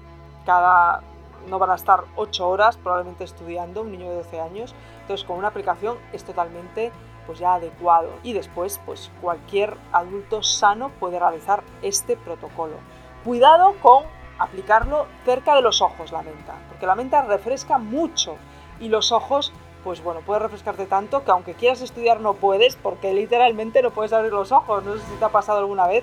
Cada 0.46 1.02
no 1.50 1.58
van 1.58 1.70
a 1.70 1.74
estar 1.74 2.04
8 2.16 2.48
horas 2.48 2.78
probablemente 2.78 3.24
estudiando 3.24 3.82
un 3.82 3.92
niño 3.92 4.08
de 4.08 4.16
12 4.16 4.40
años. 4.40 4.74
Entonces 5.02 5.26
con 5.26 5.36
una 5.36 5.48
aplicación 5.48 5.98
es 6.14 6.24
totalmente 6.24 6.90
pues 7.26 7.38
ya 7.38 7.54
adecuado. 7.54 8.10
Y 8.22 8.32
después 8.32 8.80
pues 8.84 9.10
cualquier 9.20 9.76
adulto 9.92 10.42
sano 10.42 10.90
puede 11.00 11.18
realizar 11.18 11.62
este 11.82 12.16
protocolo. 12.16 12.76
Cuidado 13.24 13.74
con 13.82 14.04
aplicarlo 14.38 15.06
cerca 15.24 15.54
de 15.54 15.62
los 15.62 15.80
ojos 15.82 16.12
la 16.12 16.22
menta, 16.22 16.54
porque 16.68 16.86
la 16.86 16.94
menta 16.94 17.22
refresca 17.22 17.78
mucho 17.78 18.36
y 18.80 18.88
los 18.88 19.12
ojos 19.12 19.52
pues 19.82 20.02
bueno, 20.02 20.20
puedes 20.26 20.42
refrescarte 20.42 20.86
tanto 20.86 21.22
que 21.22 21.30
aunque 21.30 21.54
quieras 21.54 21.80
estudiar 21.80 22.20
no 22.20 22.34
puedes 22.34 22.74
porque 22.74 23.14
literalmente 23.14 23.82
no 23.82 23.92
puedes 23.92 24.12
abrir 24.12 24.32
los 24.32 24.50
ojos. 24.50 24.82
No 24.82 24.94
sé 24.94 25.00
si 25.00 25.14
te 25.14 25.24
ha 25.24 25.28
pasado 25.28 25.60
alguna 25.60 25.86
vez 25.86 26.02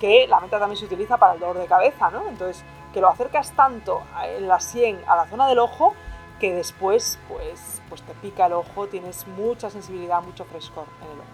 que 0.00 0.26
la 0.26 0.40
menta 0.40 0.58
también 0.58 0.76
se 0.76 0.86
utiliza 0.86 1.16
para 1.18 1.34
el 1.34 1.38
dolor 1.38 1.58
de 1.58 1.66
cabeza, 1.66 2.10
¿no? 2.10 2.26
Entonces, 2.28 2.64
que 2.92 3.00
lo 3.00 3.08
acercas 3.08 3.52
tanto 3.52 4.02
en 4.24 4.48
la 4.48 4.58
sien 4.58 5.00
a 5.06 5.14
la 5.14 5.26
zona 5.26 5.46
del 5.46 5.60
ojo 5.60 5.94
que 6.42 6.52
después 6.52 7.20
pues, 7.28 7.80
pues 7.88 8.02
te 8.02 8.14
pica 8.14 8.46
el 8.46 8.54
ojo, 8.54 8.88
tienes 8.88 9.28
mucha 9.28 9.70
sensibilidad, 9.70 10.20
mucho 10.24 10.44
frescor 10.44 10.86
en 11.00 11.12
el 11.12 11.20
ojo. 11.20 11.28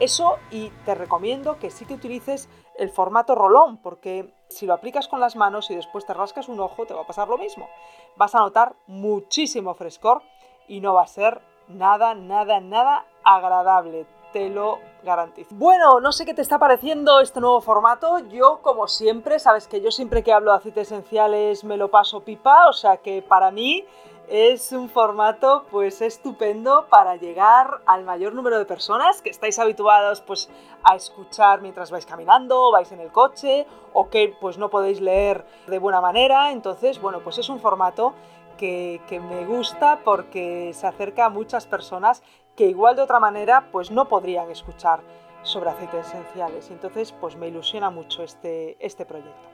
Eso 0.00 0.38
y 0.50 0.70
te 0.86 0.94
recomiendo 0.94 1.58
que 1.58 1.70
sí 1.70 1.84
que 1.84 1.92
utilices 1.92 2.48
el 2.78 2.88
formato 2.88 3.34
rolón, 3.34 3.76
porque 3.76 4.32
si 4.48 4.64
lo 4.64 4.72
aplicas 4.72 5.06
con 5.06 5.20
las 5.20 5.36
manos 5.36 5.70
y 5.70 5.76
después 5.76 6.06
te 6.06 6.14
rascas 6.14 6.48
un 6.48 6.60
ojo, 6.60 6.86
te 6.86 6.94
va 6.94 7.02
a 7.02 7.06
pasar 7.06 7.28
lo 7.28 7.36
mismo. 7.36 7.68
Vas 8.16 8.34
a 8.34 8.38
notar 8.38 8.74
muchísimo 8.86 9.74
frescor 9.74 10.22
y 10.66 10.80
no 10.80 10.94
va 10.94 11.02
a 11.02 11.08
ser 11.08 11.42
nada, 11.68 12.14
nada, 12.14 12.58
nada 12.58 13.04
agradable. 13.24 14.06
Te 14.32 14.48
lo 14.48 14.78
garantizo. 15.02 15.54
Bueno, 15.56 16.00
no 16.00 16.10
sé 16.12 16.24
qué 16.24 16.32
te 16.32 16.42
está 16.42 16.58
pareciendo 16.58 17.20
este 17.20 17.40
nuevo 17.40 17.60
formato. 17.60 18.18
Yo, 18.30 18.60
como 18.62 18.88
siempre, 18.88 19.38
sabes 19.38 19.68
que 19.68 19.82
yo 19.82 19.90
siempre 19.90 20.22
que 20.22 20.32
hablo 20.32 20.52
de 20.52 20.58
aceites 20.58 20.90
esenciales 20.90 21.64
me 21.64 21.76
lo 21.76 21.90
paso 21.90 22.20
pipa, 22.20 22.68
o 22.68 22.72
sea 22.72 22.96
que 22.98 23.20
para 23.20 23.50
mí 23.50 23.84
es 24.30 24.72
un 24.72 24.90
formato 24.90 25.64
pues 25.70 26.02
estupendo 26.02 26.86
para 26.90 27.16
llegar 27.16 27.80
al 27.86 28.04
mayor 28.04 28.34
número 28.34 28.58
de 28.58 28.66
personas 28.66 29.22
que 29.22 29.30
estáis 29.30 29.58
habituados 29.58 30.20
pues 30.20 30.50
a 30.82 30.96
escuchar 30.96 31.62
mientras 31.62 31.90
vais 31.90 32.04
caminando, 32.04 32.70
vais 32.70 32.92
en 32.92 33.00
el 33.00 33.10
coche 33.10 33.66
o 33.92 34.10
que 34.10 34.34
pues 34.40 34.58
no 34.58 34.68
podéis 34.68 35.00
leer 35.00 35.46
de 35.66 35.78
buena 35.78 36.00
manera. 36.00 36.52
Entonces, 36.52 37.00
bueno, 37.00 37.20
pues 37.20 37.38
es 37.38 37.48
un 37.48 37.60
formato 37.60 38.12
que, 38.58 39.00
me 39.08 39.46
gusta 39.46 40.00
porque 40.04 40.72
se 40.74 40.86
acerca 40.86 41.26
a 41.26 41.30
muchas 41.30 41.66
personas 41.66 42.22
que 42.56 42.66
igual 42.66 42.96
de 42.96 43.02
otra 43.02 43.20
manera 43.20 43.68
pues 43.72 43.90
no 43.90 44.08
podrían 44.08 44.50
escuchar 44.50 45.00
sobre 45.42 45.70
aceites 45.70 46.08
esenciales. 46.08 46.70
Entonces 46.70 47.12
pues 47.12 47.36
me 47.36 47.48
ilusiona 47.48 47.88
mucho 47.88 48.22
este, 48.22 48.76
este 48.84 49.06
proyecto. 49.06 49.48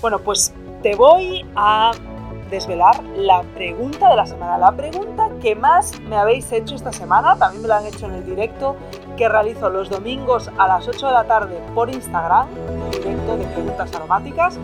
Bueno, 0.00 0.18
pues 0.18 0.52
te 0.82 0.94
voy 0.96 1.46
a 1.54 1.92
desvelar 2.50 3.02
la 3.16 3.42
pregunta 3.42 4.08
de 4.08 4.16
la 4.16 4.26
semana, 4.26 4.58
la 4.58 4.72
pregunta 4.72 5.30
que 5.40 5.54
más 5.54 5.98
me 6.00 6.16
habéis 6.16 6.50
hecho 6.52 6.74
esta 6.74 6.92
semana, 6.92 7.36
también 7.36 7.62
me 7.62 7.68
la 7.68 7.78
han 7.78 7.86
hecho 7.86 8.06
en 8.06 8.14
el 8.14 8.24
directo 8.24 8.76
que 9.16 9.28
realizo 9.28 9.70
los 9.70 9.88
domingos 9.88 10.50
a 10.58 10.68
las 10.68 10.86
8 10.86 11.06
de 11.06 11.12
la 11.12 11.24
tarde 11.24 11.60
por 11.74 11.90
Instagram, 11.90 12.48
directo 12.90 13.36
de 13.36 13.44
preguntas 13.46 13.94
aromáticas. 13.94 14.58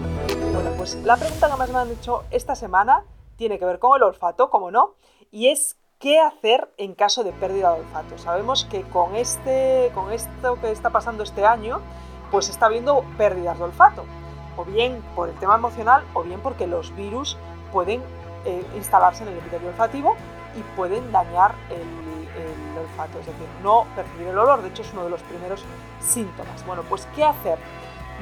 Bueno, 0.52 0.70
pues 0.76 0.94
la 1.04 1.16
pregunta 1.16 1.50
que 1.50 1.56
más 1.56 1.70
me 1.70 1.78
han 1.78 1.90
hecho 1.90 2.24
esta 2.30 2.54
semana 2.54 3.04
tiene 3.36 3.58
que 3.58 3.64
ver 3.64 3.78
con 3.78 3.96
el 3.96 4.02
olfato, 4.02 4.50
como 4.50 4.70
no, 4.70 4.94
y 5.30 5.48
es 5.48 5.76
qué 5.98 6.20
hacer 6.20 6.68
en 6.76 6.94
caso 6.94 7.24
de 7.24 7.32
pérdida 7.32 7.72
de 7.72 7.80
olfato. 7.80 8.18
Sabemos 8.18 8.64
que 8.64 8.82
con, 8.82 9.14
este, 9.14 9.90
con 9.94 10.12
esto 10.12 10.60
que 10.60 10.70
está 10.70 10.90
pasando 10.90 11.22
este 11.22 11.46
año, 11.46 11.80
pues 12.30 12.48
está 12.48 12.66
habiendo 12.66 13.04
pérdidas 13.16 13.58
de 13.58 13.64
olfato, 13.64 14.04
o 14.56 14.64
bien 14.64 15.02
por 15.14 15.28
el 15.28 15.34
tema 15.36 15.54
emocional, 15.54 16.04
o 16.14 16.22
bien 16.22 16.40
porque 16.40 16.66
los 16.66 16.94
virus 16.94 17.38
pueden 17.72 18.02
eh, 18.44 18.64
instalarse 18.76 19.22
en 19.22 19.30
el 19.30 19.38
epitelio 19.38 19.68
olfativo 19.68 20.16
y 20.56 20.62
pueden 20.76 21.10
dañar 21.12 21.54
el, 21.70 22.02
olfato, 22.78 23.20
es 23.20 23.26
decir, 23.26 23.46
no 23.62 23.86
percibir 23.94 24.28
el 24.28 24.38
olor, 24.38 24.62
de 24.62 24.68
hecho 24.68 24.82
es 24.82 24.92
uno 24.92 25.04
de 25.04 25.10
los 25.10 25.22
primeros 25.22 25.64
síntomas. 26.00 26.66
Bueno, 26.66 26.82
pues 26.88 27.06
¿qué 27.14 27.22
hacer? 27.22 27.58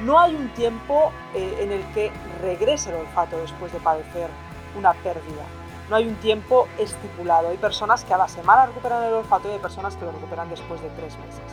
No 0.03 0.19
hay 0.19 0.35
un 0.35 0.49
tiempo 0.49 1.11
eh, 1.33 1.57
en 1.61 1.71
el 1.71 1.83
que 1.93 2.11
regrese 2.41 2.89
el 2.89 2.97
olfato 2.97 3.37
después 3.37 3.71
de 3.73 3.79
padecer 3.79 4.29
una 4.77 4.93
pérdida. 4.93 5.45
No 5.89 5.95
hay 5.95 6.07
un 6.07 6.15
tiempo 6.15 6.67
estipulado. 6.77 7.49
Hay 7.49 7.57
personas 7.57 8.03
que 8.03 8.13
a 8.13 8.17
la 8.17 8.27
semana 8.27 8.67
recuperan 8.67 9.03
el 9.03 9.13
olfato 9.13 9.49
y 9.49 9.53
hay 9.53 9.59
personas 9.59 9.95
que 9.95 10.05
lo 10.05 10.11
recuperan 10.11 10.49
después 10.49 10.81
de 10.81 10.89
tres 10.89 11.17
meses. 11.17 11.43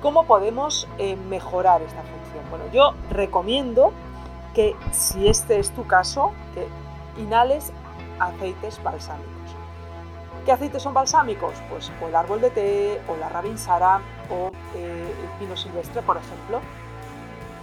¿Cómo 0.00 0.24
podemos 0.24 0.88
eh, 0.98 1.16
mejorar 1.16 1.82
esta 1.82 2.02
función? 2.02 2.44
Bueno, 2.50 2.64
yo 2.72 2.94
recomiendo 3.10 3.92
que 4.54 4.76
si 4.92 5.28
este 5.28 5.58
es 5.58 5.70
tu 5.70 5.86
caso, 5.86 6.32
que 6.54 6.66
inhales 7.18 7.72
aceites 8.18 8.82
balsámicos. 8.82 9.34
¿Qué 10.44 10.52
aceites 10.52 10.82
son 10.82 10.94
balsámicos? 10.94 11.54
Pues 11.70 11.90
o 12.02 12.08
el 12.08 12.14
árbol 12.14 12.40
de 12.40 12.50
té, 12.50 13.00
o 13.08 13.16
la 13.16 13.28
rabinsara, 13.28 14.00
o 14.30 14.50
eh, 14.74 15.14
el 15.22 15.38
pino 15.38 15.56
silvestre, 15.56 16.02
por 16.02 16.16
ejemplo. 16.16 16.60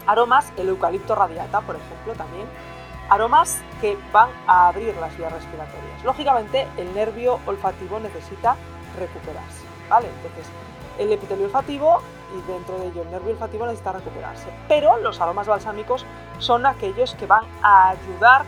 Aromas, 0.07 0.51
el 0.57 0.69
eucalipto 0.69 1.13
radiata, 1.13 1.61
por 1.61 1.75
ejemplo, 1.75 2.13
también 2.13 2.47
aromas 3.09 3.61
que 3.81 3.97
van 4.13 4.29
a 4.47 4.69
abrir 4.69 4.95
las 4.95 5.15
vías 5.17 5.31
respiratorias. 5.31 6.03
Lógicamente, 6.03 6.67
el 6.77 6.93
nervio 6.95 7.39
olfativo 7.45 7.99
necesita 7.99 8.55
recuperarse, 8.97 9.65
¿vale? 9.89 10.07
Entonces, 10.07 10.49
el 10.97 11.11
epitelio 11.11 11.45
olfativo 11.45 12.01
y 12.33 12.51
dentro 12.51 12.79
de 12.79 12.87
ello 12.87 13.01
el 13.01 13.11
nervio 13.11 13.31
olfativo 13.31 13.65
necesita 13.65 13.91
recuperarse. 13.91 14.47
Pero 14.67 14.97
los 14.97 15.19
aromas 15.19 15.47
balsámicos 15.47 16.05
son 16.39 16.65
aquellos 16.65 17.15
que 17.15 17.25
van 17.25 17.43
a 17.61 17.89
ayudar 17.89 18.45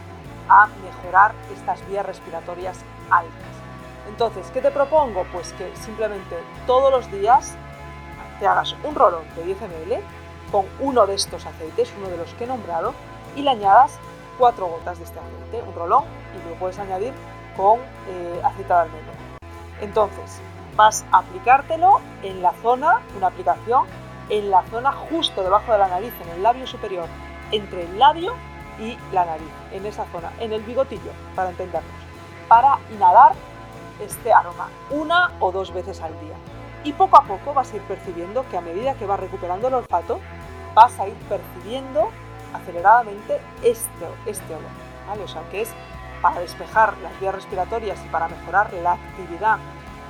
mejorar 0.83 1.33
estas 1.53 1.85
vías 1.87 2.05
respiratorias 2.05 2.79
altas. 3.09 3.53
Entonces, 4.07 4.49
¿qué 4.53 4.61
te 4.61 4.71
propongo? 4.71 5.25
Pues 5.31 5.53
que 5.53 5.75
simplemente 5.75 6.37
todos 6.67 6.91
los 6.91 7.09
días 7.11 7.55
te 8.39 8.47
hagas 8.47 8.75
un 8.83 8.95
rolón 8.95 9.23
de 9.35 9.43
10 9.43 9.61
ml 9.61 10.01
con 10.51 10.65
uno 10.79 11.07
de 11.07 11.15
estos 11.15 11.45
aceites, 11.45 11.93
uno 11.97 12.09
de 12.09 12.17
los 12.17 12.33
que 12.35 12.43
he 12.43 12.47
nombrado, 12.47 12.93
y 13.35 13.41
le 13.41 13.49
añadas 13.49 13.97
cuatro 14.37 14.67
gotas 14.67 14.97
de 14.99 15.05
este 15.05 15.19
aceite, 15.19 15.67
un 15.67 15.73
rolón, 15.73 16.03
y 16.33 16.49
lo 16.49 16.55
puedes 16.55 16.77
añadir 16.79 17.13
con 17.55 17.79
eh, 17.79 18.41
aceite 18.43 18.73
de 18.73 18.79
almendra. 18.79 19.13
Entonces, 19.81 20.41
vas 20.75 21.05
a 21.11 21.19
aplicártelo 21.19 22.01
en 22.21 22.41
la 22.41 22.51
zona, 22.61 23.01
una 23.17 23.27
aplicación, 23.27 23.85
en 24.29 24.51
la 24.51 24.63
zona 24.63 24.91
justo 24.91 25.43
debajo 25.43 25.71
de 25.71 25.77
la 25.77 25.87
nariz, 25.87 26.13
en 26.21 26.29
el 26.29 26.43
labio 26.43 26.67
superior, 26.67 27.07
entre 27.51 27.83
el 27.83 27.99
labio 27.99 28.33
y 28.79 28.97
la 29.11 29.25
nariz, 29.25 29.49
en 29.71 29.85
esa 29.85 30.05
zona, 30.11 30.31
en 30.39 30.53
el 30.53 30.61
bigotillo, 30.61 31.11
para 31.35 31.49
entendernos, 31.49 31.91
para 32.47 32.79
inhalar 32.93 33.33
este 34.01 34.33
aroma 34.33 34.67
una 34.89 35.31
o 35.39 35.51
dos 35.51 35.73
veces 35.73 36.01
al 36.01 36.19
día. 36.19 36.35
Y 36.83 36.93
poco 36.93 37.17
a 37.17 37.23
poco 37.23 37.53
vas 37.53 37.71
a 37.71 37.75
ir 37.75 37.81
percibiendo 37.83 38.45
que 38.49 38.57
a 38.57 38.61
medida 38.61 38.95
que 38.95 39.05
vas 39.05 39.19
recuperando 39.19 39.67
el 39.67 39.75
olfato, 39.75 40.19
vas 40.73 40.99
a 40.99 41.07
ir 41.07 41.15
percibiendo 41.29 42.09
aceleradamente 42.53 43.39
este, 43.63 44.07
este 44.25 44.53
olor. 44.53 44.71
¿vale? 45.07 45.23
O 45.23 45.27
sea 45.27 45.41
que 45.49 45.61
es 45.61 45.73
para 46.21 46.39
despejar 46.39 46.97
las 46.99 47.17
vías 47.19 47.35
respiratorias 47.35 47.99
y 48.03 48.09
para 48.09 48.27
mejorar 48.27 48.71
la 48.73 48.93
actividad 48.93 49.57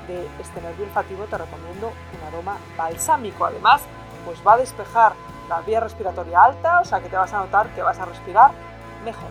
de 0.07 0.27
este 0.39 0.61
nervio 0.61 0.85
olfativo 0.85 1.23
te 1.25 1.37
recomiendo 1.37 1.87
un 1.87 2.27
aroma 2.27 2.57
balsámico. 2.77 3.45
Además, 3.45 3.81
pues 4.25 4.39
va 4.45 4.53
a 4.53 4.57
despejar 4.57 5.13
la 5.53 5.61
vía 5.61 5.79
respiratoria 5.79 6.43
alta, 6.43 6.79
o 6.79 6.85
sea 6.85 6.99
que 6.99 7.09
te 7.09 7.15
vas 7.15 7.31
a 7.31 7.37
notar 7.37 7.67
que 7.75 7.83
vas 7.83 7.99
a 7.99 8.05
respirar 8.05 8.51
mejor. 9.05 9.29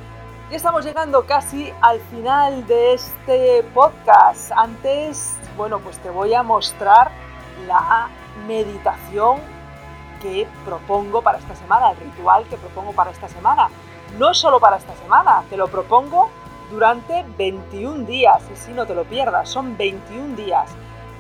Ya 0.51 0.57
estamos 0.57 0.85
llegando 0.85 1.27
casi 1.27 1.73
al 1.81 1.99
final 2.01 2.67
de 2.67 2.95
este 2.95 3.65
podcast. 3.75 4.53
Antes, 4.55 5.37
bueno, 5.57 5.81
pues 5.81 5.99
te 5.99 6.11
voy 6.11 6.33
a 6.35 6.43
mostrar 6.43 7.11
la 7.67 8.09
meditación 8.47 9.41
que 10.21 10.47
propongo 10.65 11.23
para 11.23 11.39
esta 11.39 11.57
semana, 11.57 11.91
el 11.91 11.97
ritual 11.97 12.45
que 12.45 12.57
propongo 12.57 12.93
para 12.93 13.11
esta 13.11 13.29
semana. 13.29 13.69
No 14.19 14.33
solo 14.35 14.61
para 14.61 14.77
esta 14.77 14.95
semana, 14.97 15.43
te 15.51 15.57
lo 15.57 15.67
propongo 15.67 16.31
durante 16.71 17.25
21 17.37 18.05
días, 18.07 18.43
y 18.53 18.57
si 18.57 18.73
no 18.73 18.87
te 18.87 18.95
lo 18.95 19.05
pierdas, 19.05 19.49
son 19.49 19.77
21 19.77 20.37
días. 20.37 20.71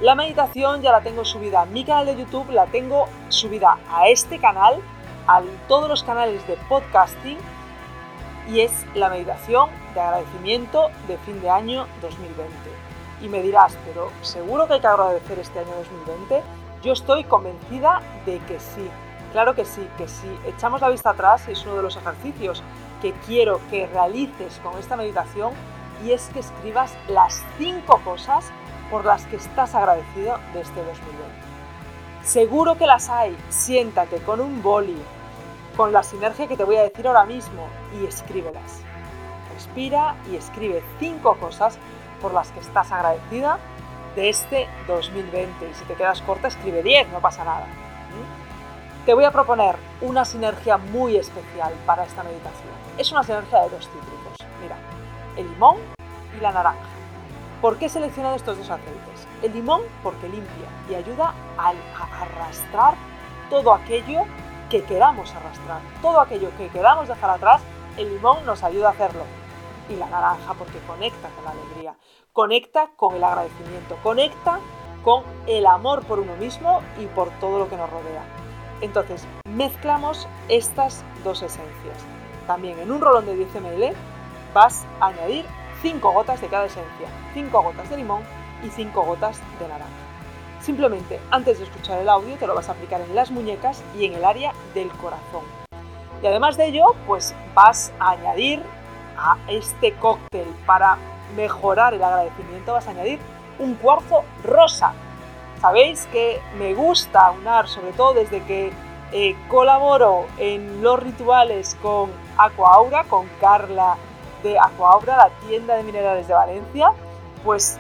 La 0.00 0.14
meditación 0.14 0.82
ya 0.82 0.90
la 0.90 1.00
tengo 1.00 1.24
subida 1.24 1.62
a 1.62 1.66
mi 1.66 1.84
canal 1.84 2.06
de 2.06 2.16
YouTube, 2.16 2.50
la 2.50 2.66
tengo 2.66 3.06
subida 3.28 3.78
a 3.90 4.08
este 4.08 4.38
canal, 4.38 4.80
a 5.28 5.42
todos 5.68 5.88
los 5.88 6.02
canales 6.02 6.44
de 6.48 6.56
podcasting, 6.68 7.38
y 8.48 8.60
es 8.60 8.84
la 8.94 9.08
meditación 9.08 9.70
de 9.94 10.00
agradecimiento 10.00 10.88
de 11.06 11.16
fin 11.18 11.40
de 11.40 11.50
año 11.50 11.86
2020. 12.00 12.52
Y 13.20 13.28
me 13.28 13.42
dirás, 13.42 13.78
pero 13.86 14.10
¿seguro 14.22 14.66
que 14.66 14.74
hay 14.74 14.80
que 14.80 14.86
agradecer 14.88 15.38
este 15.38 15.60
año 15.60 15.70
2020? 15.76 16.42
Yo 16.82 16.92
estoy 16.92 17.22
convencida 17.22 18.02
de 18.26 18.38
que 18.40 18.58
sí. 18.58 18.88
Claro 19.30 19.54
que 19.54 19.64
sí, 19.64 19.88
que 19.96 20.08
si 20.08 20.26
echamos 20.46 20.80
la 20.80 20.88
vista 20.88 21.10
atrás, 21.10 21.46
es 21.48 21.64
uno 21.64 21.76
de 21.76 21.82
los 21.82 21.96
ejercicios 21.96 22.62
que 23.00 23.12
quiero 23.26 23.60
que 23.70 23.86
realices 23.86 24.58
con 24.64 24.76
esta 24.78 24.96
meditación 24.96 25.52
y 26.04 26.10
es 26.10 26.28
que 26.30 26.40
escribas 26.40 26.92
las 27.08 27.44
cinco 27.56 28.00
cosas 28.04 28.52
por 28.92 29.06
las 29.06 29.24
que 29.24 29.36
estás 29.36 29.74
agradecido 29.74 30.38
de 30.52 30.60
este 30.60 30.84
2020. 30.84 30.92
Seguro 32.22 32.76
que 32.76 32.86
las 32.86 33.08
hay. 33.08 33.34
Siéntate 33.48 34.18
con 34.18 34.38
un 34.38 34.62
boli, 34.62 35.02
con 35.78 35.94
la 35.94 36.02
sinergia 36.02 36.46
que 36.46 36.58
te 36.58 36.64
voy 36.64 36.76
a 36.76 36.82
decir 36.82 37.06
ahora 37.06 37.24
mismo 37.24 37.66
y 37.98 38.04
escríbelas. 38.04 38.82
Respira 39.54 40.14
y 40.30 40.36
escribe 40.36 40.84
cinco 41.00 41.36
cosas 41.38 41.78
por 42.20 42.34
las 42.34 42.52
que 42.52 42.60
estás 42.60 42.92
agradecida 42.92 43.58
de 44.14 44.28
este 44.28 44.68
2020. 44.86 45.70
Y 45.70 45.74
si 45.74 45.84
te 45.86 45.94
quedas 45.94 46.20
corta, 46.20 46.48
escribe 46.48 46.82
10, 46.82 47.12
no 47.12 47.20
pasa 47.20 47.44
nada. 47.44 47.66
Te 49.06 49.14
voy 49.14 49.24
a 49.24 49.32
proponer 49.32 49.76
una 50.02 50.26
sinergia 50.26 50.76
muy 50.76 51.16
especial 51.16 51.72
para 51.86 52.04
esta 52.04 52.22
meditación. 52.22 52.70
Es 52.98 53.10
una 53.10 53.22
sinergia 53.22 53.62
de 53.62 53.70
dos 53.70 53.88
cítricos. 53.88 54.46
Mira, 54.60 54.76
el 55.38 55.48
limón 55.50 55.78
y 56.38 56.42
la 56.42 56.52
naranja. 56.52 56.91
¿Por 57.62 57.78
qué 57.78 57.86
he 57.86 57.88
seleccionado 57.88 58.34
estos 58.34 58.58
dos 58.58 58.68
aceites? 58.70 59.28
El 59.40 59.52
limón 59.52 59.82
porque 60.02 60.28
limpia 60.28 60.68
y 60.90 60.96
ayuda 60.96 61.32
a 61.56 61.72
arrastrar 62.20 62.94
todo 63.48 63.72
aquello 63.72 64.22
que 64.68 64.82
queramos 64.82 65.32
arrastrar. 65.32 65.80
Todo 66.02 66.20
aquello 66.20 66.50
que 66.58 66.68
queramos 66.70 67.06
dejar 67.06 67.30
atrás, 67.30 67.62
el 67.96 68.12
limón 68.12 68.44
nos 68.44 68.64
ayuda 68.64 68.88
a 68.88 68.90
hacerlo. 68.90 69.22
Y 69.88 69.94
la 69.94 70.08
naranja 70.08 70.54
porque 70.54 70.80
conecta 70.88 71.28
con 71.36 71.44
la 71.44 71.52
alegría, 71.52 71.94
conecta 72.32 72.90
con 72.96 73.14
el 73.14 73.22
agradecimiento, 73.22 73.96
conecta 74.02 74.58
con 75.04 75.22
el 75.46 75.64
amor 75.66 76.04
por 76.04 76.18
uno 76.18 76.34
mismo 76.38 76.82
y 76.98 77.06
por 77.06 77.30
todo 77.38 77.60
lo 77.60 77.68
que 77.68 77.76
nos 77.76 77.88
rodea. 77.90 78.24
Entonces, 78.80 79.24
mezclamos 79.48 80.26
estas 80.48 81.04
dos 81.22 81.42
esencias. 81.42 81.98
También 82.48 82.80
en 82.80 82.90
un 82.90 83.00
rolón 83.00 83.24
de 83.24 83.36
10 83.36 83.54
ml 83.54 83.94
vas 84.52 84.84
a 84.98 85.06
añadir 85.06 85.46
5 85.82 86.12
gotas 86.12 86.40
de 86.40 86.48
cada 86.48 86.66
esencia, 86.66 87.08
5 87.34 87.62
gotas 87.62 87.90
de 87.90 87.96
limón 87.96 88.22
y 88.64 88.70
5 88.70 89.02
gotas 89.02 89.40
de 89.58 89.68
naranja. 89.68 89.92
Simplemente 90.60 91.20
antes 91.30 91.58
de 91.58 91.64
escuchar 91.64 91.98
el 91.98 92.08
audio 92.08 92.36
te 92.36 92.46
lo 92.46 92.54
vas 92.54 92.68
a 92.68 92.72
aplicar 92.72 93.00
en 93.00 93.14
las 93.14 93.30
muñecas 93.30 93.82
y 93.98 94.06
en 94.06 94.14
el 94.14 94.24
área 94.24 94.52
del 94.74 94.88
corazón. 94.92 95.42
Y 96.22 96.26
además 96.26 96.56
de 96.56 96.66
ello, 96.66 96.94
pues 97.06 97.34
vas 97.54 97.92
a 97.98 98.10
añadir 98.10 98.62
a 99.16 99.36
este 99.48 99.92
cóctel 99.94 100.46
para 100.64 100.96
mejorar 101.36 101.94
el 101.94 102.02
agradecimiento, 102.02 102.72
vas 102.72 102.86
a 102.86 102.90
añadir 102.90 103.18
un 103.58 103.74
cuarzo 103.74 104.22
rosa 104.44 104.94
Sabéis 105.62 106.08
que 106.10 106.40
me 106.58 106.74
gusta 106.74 107.30
unar, 107.30 107.68
sobre 107.68 107.92
todo 107.92 108.14
desde 108.14 108.42
que 108.42 108.72
eh, 109.12 109.36
colaboro 109.46 110.26
en 110.36 110.82
los 110.82 111.00
rituales 111.00 111.76
con 111.80 112.10
Aquaura, 112.36 113.04
con 113.04 113.28
Carla 113.40 113.96
de 114.42 114.58
Aquaura, 114.58 115.16
la 115.16 115.30
tienda 115.46 115.76
de 115.76 115.82
minerales 115.82 116.28
de 116.28 116.34
Valencia, 116.34 116.92
pues 117.44 117.78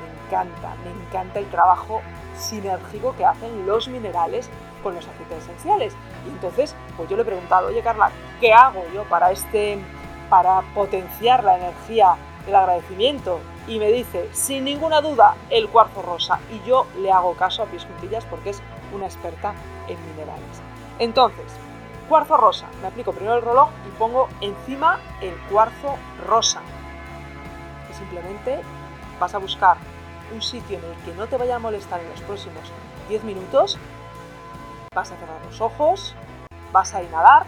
me 0.00 0.26
encanta, 0.26 0.74
me 0.84 0.90
encanta 1.06 1.38
el 1.38 1.46
trabajo 1.50 2.02
sinérgico 2.36 3.14
que 3.16 3.24
hacen 3.24 3.66
los 3.66 3.88
minerales 3.88 4.50
con 4.82 4.94
los 4.94 5.06
aceites 5.06 5.44
esenciales. 5.44 5.94
Y 6.26 6.30
entonces, 6.30 6.74
pues 6.96 7.08
yo 7.08 7.16
le 7.16 7.22
he 7.22 7.26
preguntado, 7.26 7.68
oye 7.68 7.82
Carla, 7.82 8.10
¿qué 8.40 8.52
hago 8.52 8.84
yo 8.94 9.04
para 9.04 9.30
este, 9.30 9.78
para 10.28 10.62
potenciar 10.74 11.44
la 11.44 11.56
energía 11.56 12.16
del 12.44 12.54
agradecimiento 12.54 13.40
y 13.66 13.78
me 13.78 13.90
dice, 13.90 14.28
sin 14.32 14.64
ninguna 14.64 15.00
duda, 15.00 15.34
el 15.50 15.68
cuarzo 15.68 16.02
rosa. 16.02 16.38
Y 16.52 16.66
yo 16.66 16.86
le 17.00 17.10
hago 17.10 17.34
caso 17.34 17.62
a 17.62 17.66
pies 17.66 17.84
juntillas 17.84 18.24
porque 18.26 18.50
es 18.50 18.62
una 18.94 19.06
experta 19.06 19.54
en 19.88 19.98
minerales. 20.10 20.62
Entonces, 20.98 21.52
cuarzo 22.06 22.36
rosa. 22.36 22.66
Me 22.80 22.88
aplico 22.88 23.12
primero 23.12 23.36
el 23.36 23.42
rolón 23.42 23.68
y 23.86 23.90
pongo 23.98 24.28
encima 24.40 24.98
el 25.20 25.34
cuarzo 25.50 25.96
rosa. 26.26 26.60
Y 27.90 27.94
simplemente 27.94 28.60
vas 29.20 29.34
a 29.34 29.38
buscar 29.38 29.76
un 30.32 30.42
sitio 30.42 30.78
en 30.78 30.84
el 30.84 30.96
que 31.04 31.14
no 31.14 31.26
te 31.26 31.36
vaya 31.36 31.56
a 31.56 31.58
molestar 31.58 32.00
en 32.00 32.08
los 32.10 32.20
próximos 32.22 32.72
10 33.08 33.24
minutos. 33.24 33.78
Vas 34.94 35.12
a 35.12 35.16
cerrar 35.16 35.44
los 35.44 35.60
ojos, 35.60 36.14
vas 36.72 36.94
a 36.94 37.02
inhalar 37.02 37.46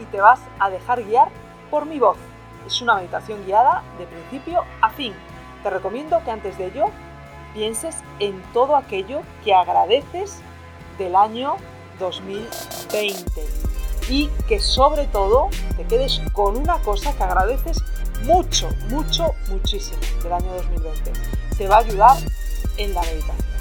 y 0.00 0.04
te 0.06 0.20
vas 0.20 0.40
a 0.58 0.70
dejar 0.70 1.02
guiar 1.04 1.28
por 1.70 1.86
mi 1.86 1.98
voz. 1.98 2.18
Es 2.66 2.80
una 2.80 2.94
meditación 2.94 3.44
guiada 3.44 3.82
de 3.98 4.06
principio 4.06 4.64
a 4.80 4.90
fin 4.90 5.14
te 5.62 5.70
recomiendo 5.70 6.22
que 6.24 6.30
antes 6.30 6.58
de 6.58 6.66
ello 6.66 6.86
pienses 7.54 8.02
en 8.18 8.42
todo 8.52 8.76
aquello 8.76 9.22
que 9.44 9.54
agradeces 9.54 10.40
del 10.98 11.14
año 11.14 11.56
2020 11.98 13.71
y 14.08 14.28
que 14.48 14.60
sobre 14.60 15.06
todo 15.06 15.48
te 15.76 15.84
quedes 15.84 16.20
con 16.32 16.56
una 16.56 16.78
cosa 16.78 17.14
que 17.16 17.22
agradeces 17.22 17.78
mucho, 18.24 18.68
mucho, 18.88 19.34
muchísimo 19.48 19.98
del 20.22 20.32
año 20.32 20.52
2020. 20.54 21.12
Te 21.56 21.68
va 21.68 21.76
a 21.76 21.80
ayudar 21.80 22.16
en 22.76 22.94
la 22.94 23.02
meditación. 23.02 23.52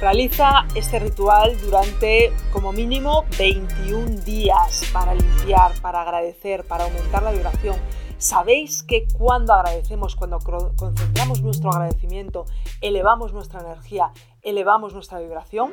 Realiza 0.00 0.66
este 0.74 0.98
ritual 0.98 1.56
durante 1.60 2.32
como 2.52 2.72
mínimo 2.72 3.24
21 3.38 4.22
días 4.22 4.82
para 4.92 5.14
limpiar, 5.14 5.80
para 5.80 6.02
agradecer, 6.02 6.64
para 6.64 6.84
aumentar 6.84 7.22
la 7.22 7.30
vibración 7.30 7.76
¿Sabéis 8.22 8.84
que 8.84 9.08
cuando 9.18 9.52
agradecemos, 9.52 10.14
cuando 10.14 10.38
concentramos 10.38 11.42
nuestro 11.42 11.70
agradecimiento, 11.70 12.46
elevamos 12.80 13.32
nuestra 13.32 13.58
energía, 13.62 14.12
elevamos 14.42 14.94
nuestra 14.94 15.18
vibración? 15.18 15.72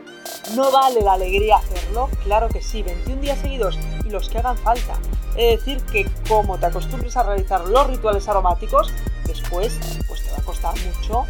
¿No 0.55 0.71
vale 0.71 1.01
la 1.01 1.13
alegría 1.13 1.57
hacerlo? 1.57 2.09
Claro 2.23 2.49
que 2.49 2.63
sí, 2.63 2.81
21 2.81 3.21
días 3.21 3.37
seguidos 3.37 3.77
y 4.03 4.09
los 4.09 4.29
que 4.29 4.39
hagan 4.39 4.57
falta. 4.57 4.95
Es 5.37 5.59
decir, 5.59 5.79
que 5.91 6.09
como 6.27 6.57
te 6.57 6.65
acostumbres 6.65 7.15
a 7.17 7.21
realizar 7.21 7.65
los 7.65 7.85
rituales 7.85 8.27
aromáticos, 8.27 8.91
después 9.25 9.79
pues 10.07 10.23
te 10.23 10.31
va 10.31 10.37
a 10.37 10.41
costar 10.41 10.73
mucho 10.73 11.25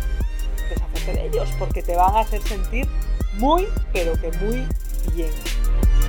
deshacerte 0.69 1.15
de 1.15 1.27
ellos, 1.27 1.49
porque 1.59 1.83
te 1.83 1.97
van 1.97 2.15
a 2.15 2.21
hacer 2.21 2.41
sentir 2.43 2.87
muy, 3.33 3.67
pero 3.91 4.13
que 4.13 4.31
muy 4.37 4.65
bien. 5.13 5.31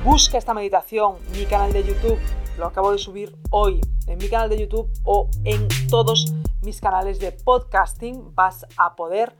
Busca 0.04 0.38
esta 0.38 0.54
meditación, 0.54 1.16
mi 1.32 1.46
canal 1.46 1.72
de 1.72 1.82
YouTube 1.82 2.20
lo 2.60 2.66
acabo 2.66 2.92
de 2.92 2.98
subir 2.98 3.34
hoy 3.50 3.80
en 4.06 4.18
mi 4.18 4.28
canal 4.28 4.50
de 4.50 4.60
YouTube 4.60 4.88
o 5.04 5.30
en 5.44 5.66
todos 5.88 6.32
mis 6.60 6.78
canales 6.78 7.18
de 7.18 7.32
podcasting, 7.32 8.34
vas 8.34 8.66
a 8.76 8.94
poder 8.94 9.34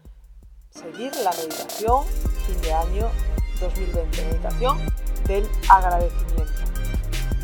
seguir 0.71 1.13
la 1.23 1.31
meditación 1.33 2.05
fin 2.47 2.61
de 2.63 2.73
año 2.73 3.07
2020, 3.61 4.25
meditación 4.25 4.79
del 5.27 5.47
agradecimiento. 5.69 6.51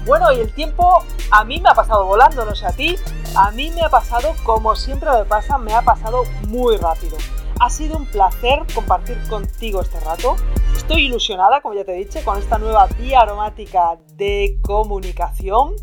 Bueno, 0.07 0.33
y 0.33 0.41
el 0.41 0.55
tiempo 0.55 1.05
a 1.31 1.45
mí 1.45 1.61
me 1.61 1.69
ha 1.69 1.75
pasado 1.75 2.07
volando, 2.07 2.47
no 2.47 2.55
sé 2.55 2.65
a 2.65 2.73
ti, 2.73 2.97
a 3.37 3.51
mí 3.51 3.71
me 3.71 3.83
ha 3.83 3.91
pasado 3.91 4.35
como 4.45 4.75
siempre 4.77 5.11
me 5.11 5.27
pasa, 5.27 5.59
me 5.59 5.75
ha 5.75 5.83
pasado 5.83 6.23
muy 6.49 6.79
rápido. 6.79 7.19
Ha 7.61 7.69
sido 7.69 7.99
un 7.99 8.07
placer 8.07 8.63
compartir 8.75 9.19
contigo 9.29 9.83
este 9.83 10.01
rato. 10.01 10.37
Estoy 10.89 11.07
ilusionada, 11.07 11.61
como 11.63 11.75
ya 11.75 11.85
te 11.85 11.97
he 11.97 12.05
dicho, 12.05 12.21
con 12.25 12.39
esta 12.39 12.59
nueva 12.59 12.87
vía 12.97 13.19
aromática 13.19 13.99
de 14.15 14.61
comunicación. 14.63 15.75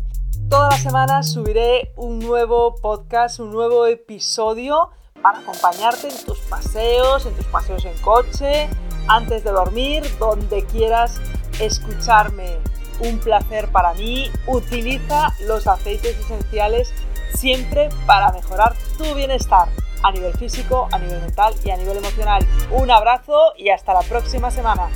Todas 0.48 0.72
las 0.72 0.82
semanas 0.82 1.30
subiré 1.30 1.92
un 1.96 2.20
nuevo 2.20 2.74
podcast, 2.76 3.38
un 3.38 3.50
nuevo 3.50 3.84
episodio 3.84 4.88
para 5.20 5.40
acompañarte 5.40 6.08
en 6.08 6.24
tus 6.24 6.38
paseos, 6.38 7.26
en 7.26 7.34
tus 7.34 7.44
paseos 7.48 7.84
en 7.84 8.00
coche, 8.00 8.70
antes 9.06 9.44
de 9.44 9.50
dormir, 9.50 10.04
donde 10.18 10.64
quieras 10.64 11.20
escucharme. 11.60 12.56
Un 13.00 13.18
placer 13.18 13.70
para 13.72 13.92
mí. 13.92 14.30
Utiliza 14.46 15.34
los 15.46 15.66
aceites 15.66 16.18
esenciales 16.18 16.94
siempre 17.34 17.90
para 18.06 18.32
mejorar 18.32 18.74
tu 18.96 19.14
bienestar 19.14 19.68
a 20.04 20.12
nivel 20.12 20.34
físico, 20.34 20.86
a 20.92 20.98
nivel 20.98 21.20
mental 21.20 21.54
y 21.64 21.70
a 21.70 21.76
nivel 21.76 21.96
emocional. 21.96 22.46
Un 22.70 22.90
abrazo 22.90 23.54
y 23.56 23.70
hasta 23.70 23.94
la 23.94 24.02
próxima 24.02 24.50
semana. 24.50 24.90